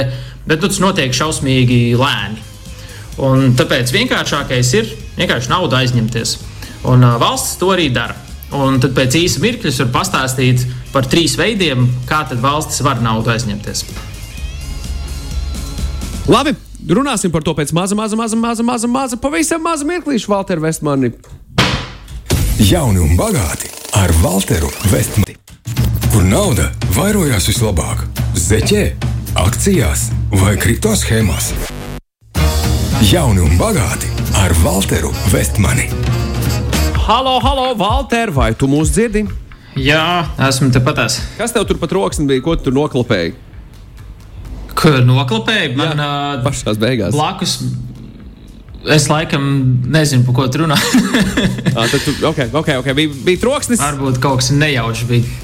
bet 0.47 0.57
nu, 0.57 0.73
tas 0.73 0.81
notiek 0.81 1.13
šausmīgi 1.13 1.93
lēni. 1.99 2.41
Un 3.21 3.51
tāpēc 3.53 3.93
vienkāršākais 3.93 4.73
ir 4.79 4.89
vienkārši 5.19 5.53
naudu 5.53 5.77
aizņemties. 5.77 6.39
Un 6.89 7.05
uh, 7.05 7.19
valsts 7.21 7.59
to 7.61 7.69
arī 7.75 7.91
dara. 7.93 8.17
Un 8.53 8.81
tad 8.81 8.97
pēc 8.97 9.15
īsa 9.17 9.41
mirkļa 9.41 9.69
es 9.69 9.77
varu 9.81 9.93
pastāstīt 9.93 10.65
par 10.93 11.07
trīs 11.09 11.35
veidiem, 11.39 11.87
kā 12.09 12.21
tad 12.29 12.41
valstis 12.43 12.83
var 12.85 13.01
naudu 13.01 13.33
aizņemties. 13.33 13.83
Labi, 16.29 16.53
runāsim 16.87 17.33
par 17.33 17.43
to 17.43 17.55
pēc 17.57 17.73
maza, 17.75 17.97
maza, 17.99 18.15
maza, 18.15 18.37
maza, 18.39 18.63
maza, 18.63 18.87
maza 18.87 19.19
pavisam 19.19 19.63
maza 19.65 19.87
mirklīša, 19.89 20.29
Valter 20.31 20.61
Vestmani. 20.63 21.11
Jauni 22.63 23.01
un 23.03 23.17
bagāti 23.19 23.71
ar 23.99 24.13
Walteru 24.21 24.69
Vestmani. 24.91 25.35
Kur 26.13 26.23
nauda 26.29 26.69
vairojās 26.95 27.49
vislabāk? 27.49 28.05
Zeķē, 28.37 28.83
akcijās 29.41 30.11
vai 30.37 30.55
kripto 30.61 30.93
schēmās? 30.95 31.51
Jauni 33.09 33.43
un 33.43 33.57
bagāti 33.59 34.07
ar 34.39 34.53
Walteru 34.63 35.11
Vestmani. 35.33 35.89
Halo, 37.03 37.39
halo, 37.43 37.73
Valter, 37.75 38.31
vai 38.31 38.53
tu 38.55 38.69
mūs 38.71 38.93
dzirdi? 38.93 39.25
Jā, 39.79 40.27
esmu 40.49 40.69
tepatās. 40.73 41.17
Kas 41.37 41.53
tev 41.55 41.65
tur 41.69 41.79
pat 41.81 41.93
rokas 41.95 42.19
bija, 42.29 42.43
ko 42.45 42.53
tu 42.59 42.67
tur 42.67 42.75
noklapēji? 42.77 43.33
Kur 44.77 44.99
noklapēji? 45.05 45.73
Man 45.79 45.99
uh, 46.01 46.43
Pašās 46.45 46.77
beigās. 46.81 47.15
blakus. 47.15 47.57
Es 48.93 49.05
laikam 49.07 49.45
nezinu, 49.93 50.25
par 50.27 50.35
ko 50.35 50.47
tu 50.51 50.63
runā. 50.65 50.77
Ah, 51.73 51.87
tad 51.89 52.03
tu, 52.05 52.11
okay, 52.27 52.51
okay, 52.53 52.75
okay. 52.77 52.93
Bija, 52.93 53.09
bija 53.25 53.39
troksnis, 53.41 53.79
Varbūt 53.81 54.19
kaut 54.21 54.43
kas 54.43 54.51
nejauši 54.53 55.07
bija. 55.09 55.39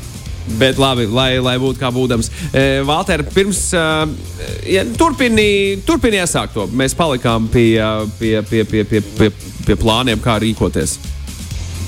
bet 0.60 0.78
labi, 0.82 1.08
lai, 1.10 1.40
lai 1.42 1.56
būtu 1.62 1.80
kā 1.82 1.90
būdams. 1.94 2.30
E, 2.54 2.64
Valter, 2.86 3.24
pirms 3.34 3.64
ja, 3.74 4.84
turpini, 4.98 5.80
turpini 5.88 6.20
iesākt 6.22 6.54
to, 6.54 6.68
mēs 6.70 6.94
palikām 6.98 7.48
pie, 7.50 7.80
pie, 8.20 8.36
pie, 8.50 8.62
pie, 8.66 8.84
pie, 8.92 9.02
pie, 9.18 9.32
pie 9.66 9.78
plāniem, 9.80 10.22
kā 10.22 10.38
rīkoties. 10.44 11.00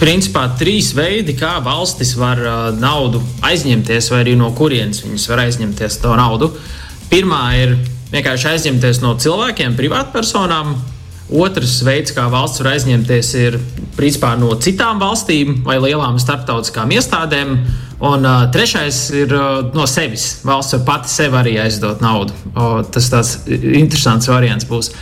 Principā 0.01 0.47
trīs 0.57 0.95
veidi, 0.97 1.35
kā 1.37 1.59
valstis 1.61 2.15
var 2.17 2.39
uh, 2.41 2.61
naudu 2.73 3.19
aizņemties, 3.45 4.07
vai 4.09 4.23
arī 4.23 4.31
no 4.39 4.47
kurienes 4.57 5.03
viņas 5.05 5.27
var 5.29 5.43
aizņemties 5.43 5.99
to 6.01 6.15
naudu. 6.17 6.49
Pirmā 7.11 7.43
ir 7.59 7.75
vienkārši 8.09 8.49
aizņemties 8.55 9.03
no 9.03 9.13
cilvēkiem, 9.21 9.77
privātpersonām. 9.77 10.73
Otrs 11.31 11.77
veids, 11.85 12.15
kā 12.17 12.25
valsts 12.33 12.63
var 12.63 12.73
aizņemties, 12.73 13.29
ir 13.39 13.59
principā 13.95 14.33
no 14.41 14.49
citām 14.57 14.97
valstīm 14.99 15.61
vai 15.67 15.77
lielām 15.79 16.17
starptautiskām 16.19 16.91
iestādēm. 16.97 17.55
Un 18.01 18.25
uh, 18.25 18.47
trešais 18.49 19.03
ir 19.13 19.37
uh, 19.37 19.61
no 19.77 19.85
sevis. 19.85 20.39
Valsts 20.49 20.79
var 20.79 20.85
pati 20.89 21.13
sev 21.13 21.37
arī 21.37 21.59
aizdot 21.61 22.01
naudu. 22.01 22.33
O, 22.57 22.71
tas 22.89 23.13
tāds 23.13 23.37
interesants 23.53 24.33
variants 24.33 24.65
būs. 24.65 24.95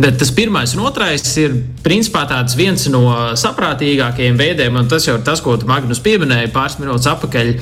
Bet 0.00 0.16
tas 0.16 0.30
pirmais 0.32 0.72
un 0.76 0.84
otrais 0.86 1.24
ir 1.42 1.52
principā 1.84 2.22
viens 2.56 2.86
no 2.88 3.02
saprātīgākajiem 3.36 4.38
veidiem, 4.38 4.78
un 4.80 4.88
tas 4.88 5.04
jau 5.04 5.18
ir 5.18 5.24
tas, 5.26 5.42
ko 5.44 5.58
Magnus 5.68 6.00
pieminēja 6.00 6.52
pāris 6.54 6.78
minūtes 6.80 7.10
atpakaļ. 7.10 7.52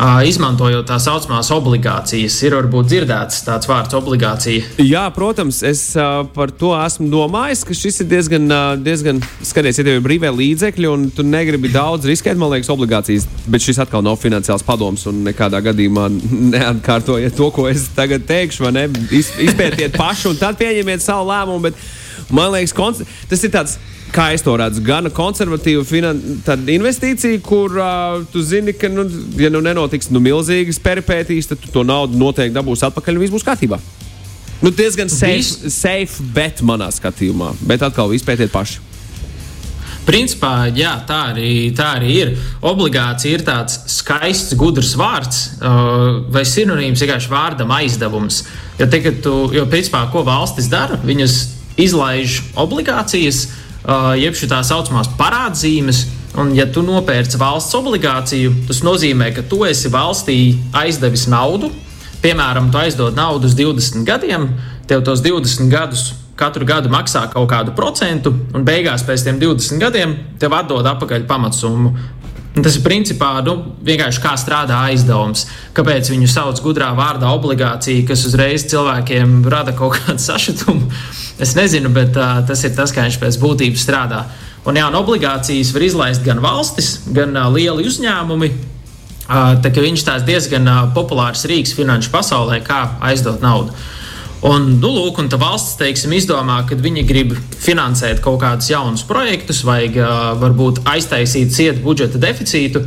Izmantojot 0.00 0.86
tā 0.88 0.96
saucamās 1.02 1.50
obligācijas. 1.52 2.38
Ir 2.46 2.56
varbūt 2.56 2.88
dzirdēts 2.88 3.42
tāds 3.44 3.68
vārds 3.68 3.96
obligācija. 3.98 4.70
Jā, 4.80 5.04
protams, 5.12 5.60
es 5.68 5.82
par 6.32 6.52
to 6.56 6.72
esmu 6.78 7.10
domājis, 7.12 7.64
ka 7.68 7.76
šis 7.76 8.00
ir 8.04 8.08
diezgan, 8.10 8.48
diezgan 8.82 9.20
skaties, 9.44 9.78
ja 9.78 9.86
tev 9.86 9.98
ir 9.98 10.04
brīvē 10.06 10.32
līdzekļi 10.32 10.88
un 10.88 11.06
tu 11.12 11.26
negribi 11.26 11.70
daudz 11.72 12.08
riskēt, 12.08 12.40
man 12.40 12.54
liekas, 12.54 12.72
obligācijas. 12.72 13.28
Bet 13.52 13.64
šis 13.64 13.82
atkal 13.84 14.04
nav 14.06 14.16
finansiāls 14.22 14.64
padoms 14.66 15.04
un 15.10 15.22
nekādā 15.28 15.60
gadījumā 15.68 16.08
neatkārtojiet 16.56 17.36
to, 17.36 17.52
ko 17.52 17.68
es 17.70 17.90
tagad 17.96 18.24
teikšu. 18.28 18.70
Ne? 18.72 18.88
Izpētiet 19.12 19.98
paši 19.98 20.30
un 20.32 20.40
tad 20.40 20.60
pieņemiet 20.60 21.04
savu 21.04 21.28
lēmumu. 21.28 21.68
Bet 21.68 22.32
man 22.32 22.54
liekas, 22.56 23.04
tas 23.28 23.44
ir 23.44 23.52
tāds 23.52 23.76
kā 24.12 24.28
es 24.36 24.44
to 24.44 24.54
redzu, 24.60 24.82
gan 24.84 25.08
konservatīva 25.14 26.12
investīcija, 26.74 27.40
kur 27.44 27.74
uh, 27.80 28.20
tu 28.32 28.42
zini, 28.44 28.74
ka, 28.76 28.90
nu, 28.92 29.06
ja 29.40 29.50
nu 29.52 29.62
nenotiks 29.64 30.10
nu, 30.12 30.20
milzīgas 30.22 30.80
peripētīs, 30.82 31.48
tad 31.50 31.62
tu 31.62 31.72
to 31.72 31.84
naudu 31.86 32.18
noteikti 32.20 32.56
dabūsi 32.56 32.86
atpakaļ 32.88 33.18
un 33.18 33.24
viss 33.24 33.34
būs 33.34 33.46
kārtībā. 33.46 33.80
Nu, 34.62 34.70
diezgan 34.70 35.10
safe, 35.10 35.70
safe 35.72 36.22
bet 36.34 36.62
manā 36.62 36.90
skatījumā, 36.94 37.54
bet 37.66 37.82
atkal 37.82 38.12
izpētiet 38.14 38.52
paši. 38.52 38.78
Principā, 40.02 40.66
jā, 40.74 40.92
tā 41.06 41.18
arī, 41.30 41.70
tā 41.78 41.92
arī 41.96 42.14
ir. 42.18 42.30
Obligācija 42.66 43.38
ir 43.38 43.44
tāds 43.46 43.76
skaists, 43.90 44.56
gudrs 44.58 44.96
vārds 44.98 45.42
uh, 45.60 46.22
vai 46.34 46.42
sinonīms 46.46 47.02
vienkārši 47.04 47.30
vārdam 47.30 47.70
aizdevums. 47.78 48.42
Jo, 48.80 48.88
te, 48.90 49.02
tu, 49.22 49.34
jo 49.54 49.66
principā, 49.70 50.04
ko 50.10 50.24
valstis 50.26 50.70
dara? 50.70 50.98
Viņas 51.06 51.36
izlaiž 51.82 52.40
obligācijas, 52.58 53.44
Uh, 53.46 53.61
jeb 54.18 54.36
šī 54.38 54.48
tā 54.50 54.62
saucamās 54.66 55.10
parādzīmes. 55.18 56.06
Un, 56.40 56.54
ja 56.56 56.64
tu 56.64 56.80
nopērci 56.80 57.36
valsts 57.36 57.76
obligāciju, 57.76 58.54
tas 58.68 58.80
nozīmē, 58.86 59.34
ka 59.36 59.42
tu 59.44 59.66
esi 59.68 59.90
valstī 59.92 60.38
aizdevis 60.72 61.26
naudu. 61.28 61.68
Piemēram, 62.22 62.70
tu 62.72 62.80
aizdod 62.80 63.18
naudu 63.18 63.50
uz 63.50 63.56
20 63.58 64.06
gadiem, 64.08 64.46
tev 64.88 65.02
tos 65.04 65.20
20 65.20 65.68
gadus 65.68 66.12
katru 66.38 66.64
gadu 66.66 66.88
maksā 66.92 67.26
kaut 67.32 67.50
kādu 67.50 67.74
procentu, 67.76 68.32
un 68.54 68.64
beigās 68.64 69.04
pēc 69.06 69.26
tam 69.26 69.40
20 69.42 69.82
gadiem 69.82 70.14
tev 70.40 70.54
atdod 70.56 70.86
atpakaļ 70.94 71.26
pamatsummu. 71.28 71.92
Tas 72.52 72.74
ir 72.76 72.82
principā 72.84 73.30
nu, 73.46 73.54
vienkārši 73.80 74.20
kā 74.20 74.34
strādā 74.36 74.76
aizdevums. 74.90 75.46
Kāpēc 75.72 76.10
viņu 76.12 76.26
sauc 76.28 76.58
gudrā 76.60 76.90
vārdā 76.92 77.30
obligācija, 77.32 78.04
kas 78.10 78.26
uzreiz 78.28 78.66
cilvēkiem 78.68 79.38
rada 79.48 79.72
kaut 79.76 79.96
kādu 79.96 80.20
sašutumu? 80.28 80.90
Es 81.40 81.54
nezinu, 81.56 81.88
bet 81.94 82.12
uh, 82.20 82.42
tas 82.44 82.60
ir 82.68 82.74
tas, 82.76 82.92
kā 82.92 83.06
viņš 83.06 83.16
pēc 83.22 83.38
būtības 83.40 83.86
strādā. 83.86 84.26
Un, 84.68 84.76
jā, 84.76 84.84
un 84.84 84.98
obligācijas 85.00 85.72
var 85.72 85.86
izlaist 85.86 86.26
gan 86.26 86.44
valstis, 86.44 86.98
gan 87.08 87.32
uh, 87.38 87.48
lieli 87.54 87.88
uzņēmumi. 87.88 88.52
Uh, 89.22 89.56
tā 89.64 89.72
viņš 89.72 90.04
tās 90.04 90.28
diezgan 90.28 90.68
uh, 90.68 90.84
populārs 90.92 91.46
rīks 91.48 91.72
finanšu 91.78 92.12
pasaulē, 92.12 92.60
kā 92.66 92.84
aizdot 93.08 93.40
naudu. 93.40 93.72
Un, 94.42 94.64
nu, 94.82 94.90
lūk, 94.90 95.20
un 95.22 95.28
valsts 95.38 95.76
teiksim, 95.78 96.10
izdomā, 96.16 96.64
ka 96.66 96.74
viņi 96.74 97.04
grib 97.06 97.36
finansēt 97.62 98.18
kaut 98.24 98.40
kādus 98.42 98.72
jaunus 98.72 99.04
projektus, 99.06 99.60
vai 99.62 99.84
uh, 99.92 100.32
varbūt 100.40 100.80
aiztaisīt 100.90 101.52
cietu 101.54 101.84
budžeta 101.84 102.18
deficītu. 102.22 102.82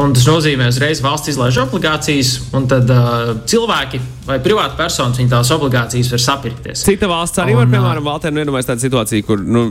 Un 0.00 0.14
tas 0.14 0.22
nozīmē, 0.24 0.68
ka 0.68 0.72
uzreiz 0.72 1.02
valsts 1.02 1.32
izlaiž 1.32 1.58
obligācijas, 1.64 2.30
un 2.56 2.68
tad 2.70 2.88
uh, 2.94 3.32
cilvēki 3.50 3.98
vai 4.28 4.38
privāti 4.40 4.78
personas 4.78 5.18
tās 5.28 5.50
obligācijas 5.52 6.12
var 6.14 6.22
sapirkties. 6.24 6.84
Cita 6.86 7.10
valsts 7.10 7.42
arī 7.42 7.56
un, 7.56 7.60
var, 7.60 7.72
piemēram, 7.74 8.06
Valtēra, 8.06 8.36
nu, 8.36 8.44
iedomājas 8.44 8.70
tādu 8.70 8.86
situāciju, 8.86 9.26
kur 9.26 9.42
nu, 9.42 9.66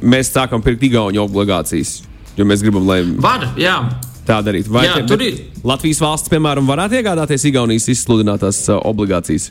mēs 0.00 0.30
sākam 0.32 0.64
pirkt 0.64 0.86
Igaunijas 0.86 1.26
obligācijas, 1.26 1.92
jo 2.38 2.46
mēs 2.48 2.64
gribam, 2.64 2.86
lai. 2.88 3.02
Var, 3.26 3.50
jā. 3.60 3.76
Tā 4.24 4.38
darīt. 4.46 4.70
Vai 4.72 4.86
jā, 4.86 5.02
tie, 5.10 5.18
ir... 5.28 5.42
Latvijas 5.66 6.00
valsts, 6.00 6.32
piemēram, 6.32 6.64
varētu 6.70 7.02
iegādāties 7.02 7.44
Igaunijas 7.50 7.90
izsludinātās 7.92 8.62
uh, 8.70 8.78
obligācijas? 8.88 9.50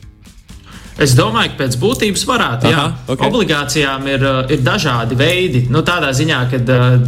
Es 1.02 1.16
domāju, 1.18 1.54
ka 1.54 1.64
pēc 1.64 1.78
būtības 1.82 2.24
varētu. 2.30 2.70
Aha, 2.70 2.86
okay. 3.08 3.30
Obligācijām 3.30 4.06
ir, 4.12 4.26
ir 4.54 4.62
dažādi 4.66 5.18
veidi. 5.18 5.66
Nu, 5.74 5.82
tādā 5.86 6.12
ziņā, 6.14 6.42
ka 6.52 6.60
uh, 6.62 7.08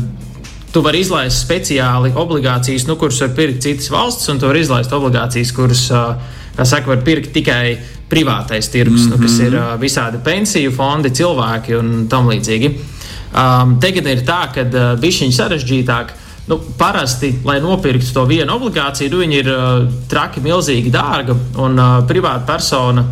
tu 0.73 0.81
vari 0.83 1.03
izlaist 1.05 1.39
speciāli 1.45 2.11
obligācijas, 2.17 2.87
nu, 2.89 2.97
kuras 2.99 3.21
var 3.23 3.35
pirkt 3.37 3.61
citas 3.63 3.87
valsts, 3.93 4.27
un 4.31 4.41
tu 4.41 4.49
vari 4.49 4.65
izlaist 4.65 4.91
obligācijas, 4.95 5.53
kuras, 5.55 5.85
kā 6.57 6.65
saka, 6.67 6.91
var 6.91 7.05
pirkt 7.05 7.31
tikai 7.35 7.77
privātais 8.09 8.67
tirgus, 8.71 9.05
mm 9.05 9.11
-hmm. 9.11 9.15
nu, 9.15 9.23
kas 9.23 9.39
ir 9.39 9.53
mhm. 9.55 9.81
visādi 9.81 10.17
pensiju 10.23 10.71
fondi, 10.71 11.09
cilvēki 11.09 11.79
un 11.79 12.07
tam 12.07 12.27
līdzīgi. 12.29 12.73
Um, 13.35 13.79
Tagad 13.79 14.07
ir 14.07 14.21
tā, 14.23 14.47
ka 14.53 14.61
uh, 14.61 14.99
bija 14.99 15.31
sarežģītāk. 15.31 16.13
Nu, 16.47 16.59
parasti, 16.77 17.39
lai 17.43 17.59
nopirktu 17.59 18.13
to 18.13 18.25
vienu 18.25 18.53
obligāciju, 18.53 19.11
nu, 19.11 19.17
viņi 19.17 19.35
ir 19.35 19.47
uh, 19.49 19.87
traki, 20.07 20.39
milzīgi 20.39 20.91
dārga, 20.91 21.35
un 21.57 21.79
uh, 21.79 22.03
privāta 22.07 22.45
persona 22.45 23.05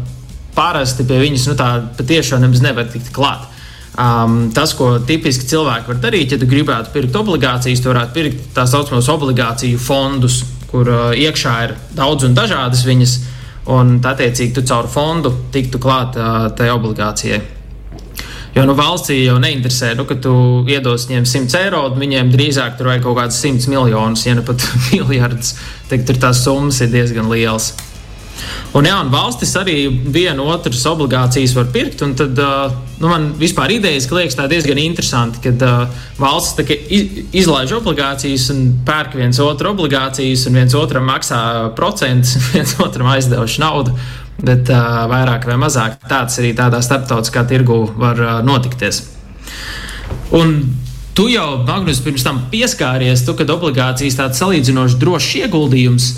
parasti 0.56 1.06
pie 1.08 1.20
viņas 1.22 1.50
nu, 1.52 1.58
patiešām 1.98 2.44
nemaz 2.44 2.64
nevar 2.64 2.90
tikt 2.92 3.12
klāt. 3.16 3.50
Um, 3.94 4.48
tas, 4.54 4.72
ko 4.74 4.96
tipiski 5.06 5.46
cilvēki 5.52 5.92
var 5.92 6.00
darīt, 6.02 6.34
ja 6.34 6.42
tu 6.42 6.48
gribētu 6.50 6.90
pirkt 6.96 7.18
obligācijas, 7.20 7.82
tu 7.84 7.92
varētu 7.92 8.16
pirkt 8.16 8.48
tā 8.56 8.66
saucamos 8.70 9.10
obligāciju 9.14 9.78
fondus, 9.78 10.40
kur 10.72 10.90
uh, 10.90 11.02
iekšā 11.14 11.58
ir 11.68 11.76
daudz 11.94 12.26
un 12.26 12.34
dažādas 12.34 12.82
viņas, 12.88 13.18
un 13.74 14.00
attiecīgi 14.02 14.56
tu 14.58 14.64
caur 14.66 14.90
fondu 14.90 15.30
tiktu 15.54 15.82
klāt 15.82 16.18
uh, 16.18 16.48
tai 16.58 16.72
obligācijai. 16.74 17.44
Jo 18.54 18.66
nu, 18.70 18.74
valstī 18.78 19.24
jau 19.24 19.40
neinteresē, 19.42 19.96
nu, 19.98 20.06
ka 20.10 20.18
tu 20.22 20.34
iedos 20.70 21.08
viņiem 21.10 21.26
100 21.30 21.62
eiro, 21.62 21.86
viņiem 21.98 22.34
drīzāk 22.34 22.76
tur 22.78 22.92
vajag 22.92 23.06
kaut 23.06 23.18
kādas 23.18 23.40
100 23.42 23.70
miljonus, 23.70 24.26
ja 24.28 24.36
ne 24.38 24.44
pat 24.46 24.66
miljardus. 24.92 25.56
Tur 25.90 26.20
tās 26.22 26.42
summas 26.46 26.82
ir 26.82 26.94
diezgan 26.94 27.30
lielas. 27.30 27.76
Un, 28.74 28.88
jā, 28.90 28.96
un 29.04 29.12
valstis 29.14 29.52
arī 29.60 29.86
vienu 29.92 30.48
otras 30.50 30.82
obligācijas 30.90 31.54
var 31.54 31.68
pirkt. 31.74 32.02
Tad, 32.18 32.40
nu, 32.98 33.06
man 33.06 33.28
vispār 33.38 33.76
idejas 33.76 34.08
liekas 34.10 34.38
diezgan 34.50 34.82
interesanti, 34.82 35.44
kad 35.44 35.62
uh, 35.62 35.84
valsts 36.18 36.58
izlaiž 37.38 37.76
obligācijas 37.78 38.50
un 38.54 38.64
pērk 38.88 39.18
viens 39.20 39.40
otru 39.44 39.74
obligācijas, 39.76 40.48
un 40.50 40.58
viens 40.58 40.74
otram 40.78 41.06
maksā 41.10 41.40
procentus, 41.78 42.38
viens 42.54 42.74
otram 42.82 43.12
aizdevuši 43.14 43.62
naudu. 43.62 43.94
Bet 44.44 44.72
uh, 44.74 45.04
vairāk 45.12 45.46
vai 45.46 45.60
mazāk 45.62 46.00
tāds 46.10 46.40
arī 46.42 46.56
tādā 46.58 46.82
starptautiskā 46.82 47.46
tirgu 47.50 47.84
var 48.02 48.18
uh, 48.18 48.40
notikties. 48.46 49.04
Un 50.34 50.56
tu 51.14 51.28
jau, 51.30 51.62
Magnus, 51.68 52.02
pirms 52.02 52.26
tam 52.26 52.42
pieskāries, 52.50 53.22
tu, 53.28 53.38
kad 53.38 53.54
obligācijas 53.54 54.18
tāds 54.18 54.42
salīdzinoši 54.42 54.98
drošs 54.98 55.30
ieguldījums. 55.44 56.10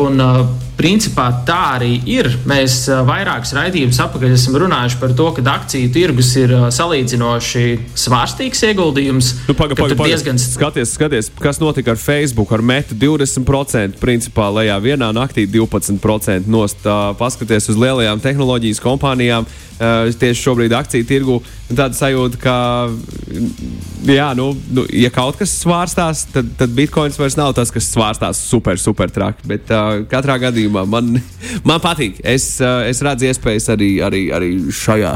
Un, 0.00 0.24
uh, 0.24 0.67
Principā 0.78 1.26
tā 1.42 1.58
arī 1.74 1.96
ir. 2.06 2.28
Mēs 2.46 2.84
vairākus 2.86 3.50
raidījumus 3.56 3.98
apakaļ 4.04 4.36
esam 4.36 4.54
runājuši 4.62 4.98
par 5.00 5.14
to, 5.18 5.26
ka 5.34 5.42
akciju 5.50 5.90
tirgus 5.90 6.30
ir 6.38 6.54
salīdzinoši 6.76 7.64
svārstīgs 7.98 8.62
ieguldījums. 8.68 9.32
Nu, 9.48 9.56
paga, 9.58 9.74
paga, 9.74 9.96
paga. 9.98 10.12
Diezgan... 10.12 10.38
Skaties, 10.38 10.94
skaties, 10.94 11.32
kas 11.42 11.58
notika 11.58 11.96
ar 11.96 11.98
Facebook, 11.98 12.54
ar 12.54 12.62
metu 12.62 12.94
20%, 12.94 13.98
principā 13.98 14.46
lejā 14.54 14.78
vienā 14.84 15.10
naktī 15.16 15.48
12% 15.50 16.46
nost. 16.46 16.86
Paskaties 17.18 17.72
uz 17.74 17.80
lielajām 17.82 18.22
tehnoloģijas 18.22 18.78
kompānijām, 18.84 19.50
tieši 19.78 20.44
šobrīd 20.46 20.78
akciju 20.78 21.10
tirgu. 21.10 21.42
Tāda 21.68 21.92
sajūta, 21.92 22.38
ka, 22.40 22.54
jā, 24.08 24.30
nu, 24.38 24.46
nu, 24.72 24.86
ja 24.96 25.10
kaut 25.12 25.36
kas 25.36 25.52
svārstās, 25.60 26.22
tad, 26.32 26.48
tad 26.56 26.72
bitkoins 26.72 27.18
vairs 27.20 27.36
nav 27.36 27.52
tas, 27.58 27.68
kas 27.74 27.90
svārstās 27.92 28.40
super, 28.40 28.80
super 28.80 29.12
traki. 29.12 29.44
Bet 29.50 29.68
uh, 29.68 30.00
katrā 30.08 30.38
gadījumā 30.46 30.86
man, 30.88 31.18
man 31.68 31.84
patīk. 31.84 32.22
Es, 32.24 32.54
eh, 32.64 32.88
es 32.88 33.04
redzu 33.04 33.28
iespējas 33.28 33.68
arī, 33.76 33.90
arī, 34.04 34.22
arī 34.32 34.50
šajā, 34.72 35.12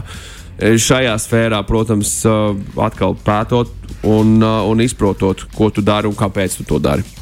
šajā 0.61 1.17
sfērā, 1.25 1.63
protams, 1.69 2.19
eh, 2.29 2.45
atkal 2.85 3.17
pētot 3.25 3.73
un, 4.05 4.37
eh, 4.43 4.61
un 4.69 4.85
izprotot, 4.85 5.47
ko 5.57 5.71
tu 5.73 5.81
dari 5.81 6.11
un 6.11 6.19
kāpēc 6.19 6.61
tu 6.61 6.69
to 6.69 6.83
dari. 6.83 7.22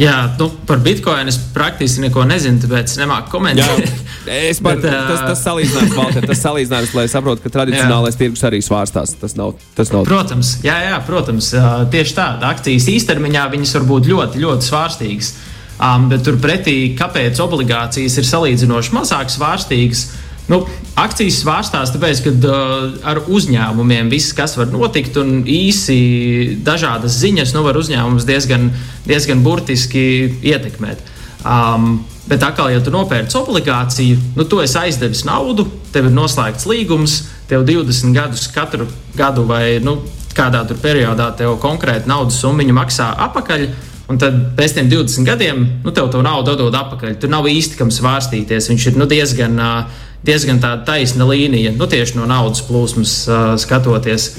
Jā, 0.00 0.14
nu, 0.38 0.46
par 0.64 0.80
bitkoinu 0.80 1.28
es 1.28 1.36
praktiski 1.52 2.06
neko 2.06 2.22
nezinu, 2.28 2.60
tāpēc 2.62 2.94
nemāku 3.02 3.34
komentēt. 3.34 3.84
Jā, 4.24 4.54
par, 4.64 4.78
Bet, 4.80 4.86
tas, 4.86 5.20
tas 5.26 5.42
salīdzinājums, 5.44 5.96
Valter, 6.00 6.26
tas 6.30 6.40
salīdzinājums, 6.40 6.94
lai 6.96 7.04
saprotu, 7.12 7.44
ka 7.44 7.52
tradicionālais 7.58 8.16
jā. 8.16 8.22
tirgus 8.22 8.44
arī 8.48 8.62
svārstās. 8.64 9.12
Tas 9.20 9.36
nav, 9.36 9.58
tas 9.76 9.92
nav. 9.92 10.06
Protams, 10.08 10.56
jā, 10.64 10.78
jā, 10.86 10.96
protams, 11.04 11.52
tieši 11.92 12.16
tā. 12.16 12.30
Akcijas 12.48 12.88
īstermiņā 12.94 13.44
viņas 13.52 13.76
var 13.76 13.86
būt 13.92 14.08
ļoti, 14.14 14.44
ļoti 14.46 14.70
svārstīgas. 14.70 15.34
Um, 15.80 16.08
bet 16.10 16.24
turpretī, 16.24 16.78
kāpēc 16.96 17.38
obligācijas 17.40 18.18
ir 18.20 18.28
salīdzinoši 18.28 18.96
mazāk 18.96 19.32
svārstīgas? 19.32 20.08
Nu, 20.50 20.64
akcijas 20.98 21.38
svārstās, 21.44 21.92
tāpēc, 21.94 22.24
ka 22.24 22.32
uh, 22.34 22.86
ar 23.06 23.22
uzņēmumiem 23.30 24.10
viss, 24.10 24.34
kas 24.34 24.56
var 24.58 24.70
notikt, 24.72 25.14
un 25.20 25.44
īsi 25.46 26.56
dažādas 26.66 27.20
ziņas, 27.22 27.54
nu, 27.54 27.62
var 27.66 27.78
uzņēmumus 27.78 28.26
diezgan, 28.26 28.70
diezgan 29.06 29.44
burtiski 29.46 30.02
ietekmēt. 30.50 31.04
Um, 31.40 32.00
bet 32.28 32.42
atkal, 32.44 32.72
ja 32.74 32.82
tu 32.84 32.92
nopērci 32.92 33.38
obligāciju, 33.38 34.18
nu, 34.36 34.46
tu 34.50 34.58
esi 34.64 34.76
aizdevis 34.82 35.22
naudu, 35.28 35.68
tev 35.94 36.10
ir 36.10 36.16
noslēgts 36.18 36.66
līgums, 36.68 37.20
tev 37.50 37.62
20 37.68 38.16
gadus 38.16 38.48
katru 38.52 38.90
gadu 39.16 39.46
vai 39.46 39.78
nu, 39.84 40.00
kādā 40.34 40.64
periodā 40.82 41.30
tev 41.38 41.56
konkrēti 41.62 42.10
naudas 42.10 42.42
summa 42.42 42.66
maksā 42.74 43.12
apakaļ. 43.28 43.70
Un 44.10 44.18
tad 44.18 44.34
pēc 44.58 44.72
tam 44.74 44.88
20 44.90 45.22
gadiem 45.26 45.60
nu, 45.84 45.92
tev 45.94 46.08
to 46.10 46.18
naudu 46.26 46.56
dod 46.58 46.74
atpakaļ. 46.74 47.14
Tur 47.22 47.30
nav 47.30 47.46
īsti 47.46 47.78
kam 47.78 47.92
svārstīties. 47.94 48.66
Viņš 48.72 48.86
ir 48.90 48.96
nu, 48.98 49.06
diezgan 49.06 49.54
uh, 49.62 50.00
diezgan 50.26 50.60
taisna 50.86 51.26
līnija, 51.28 51.72
nu, 51.76 51.86
tieši 51.90 52.18
no 52.18 52.26
naudas 52.28 52.64
plūsmas 52.66 53.14
uh, 53.28 53.54
skatoties. 53.60 54.34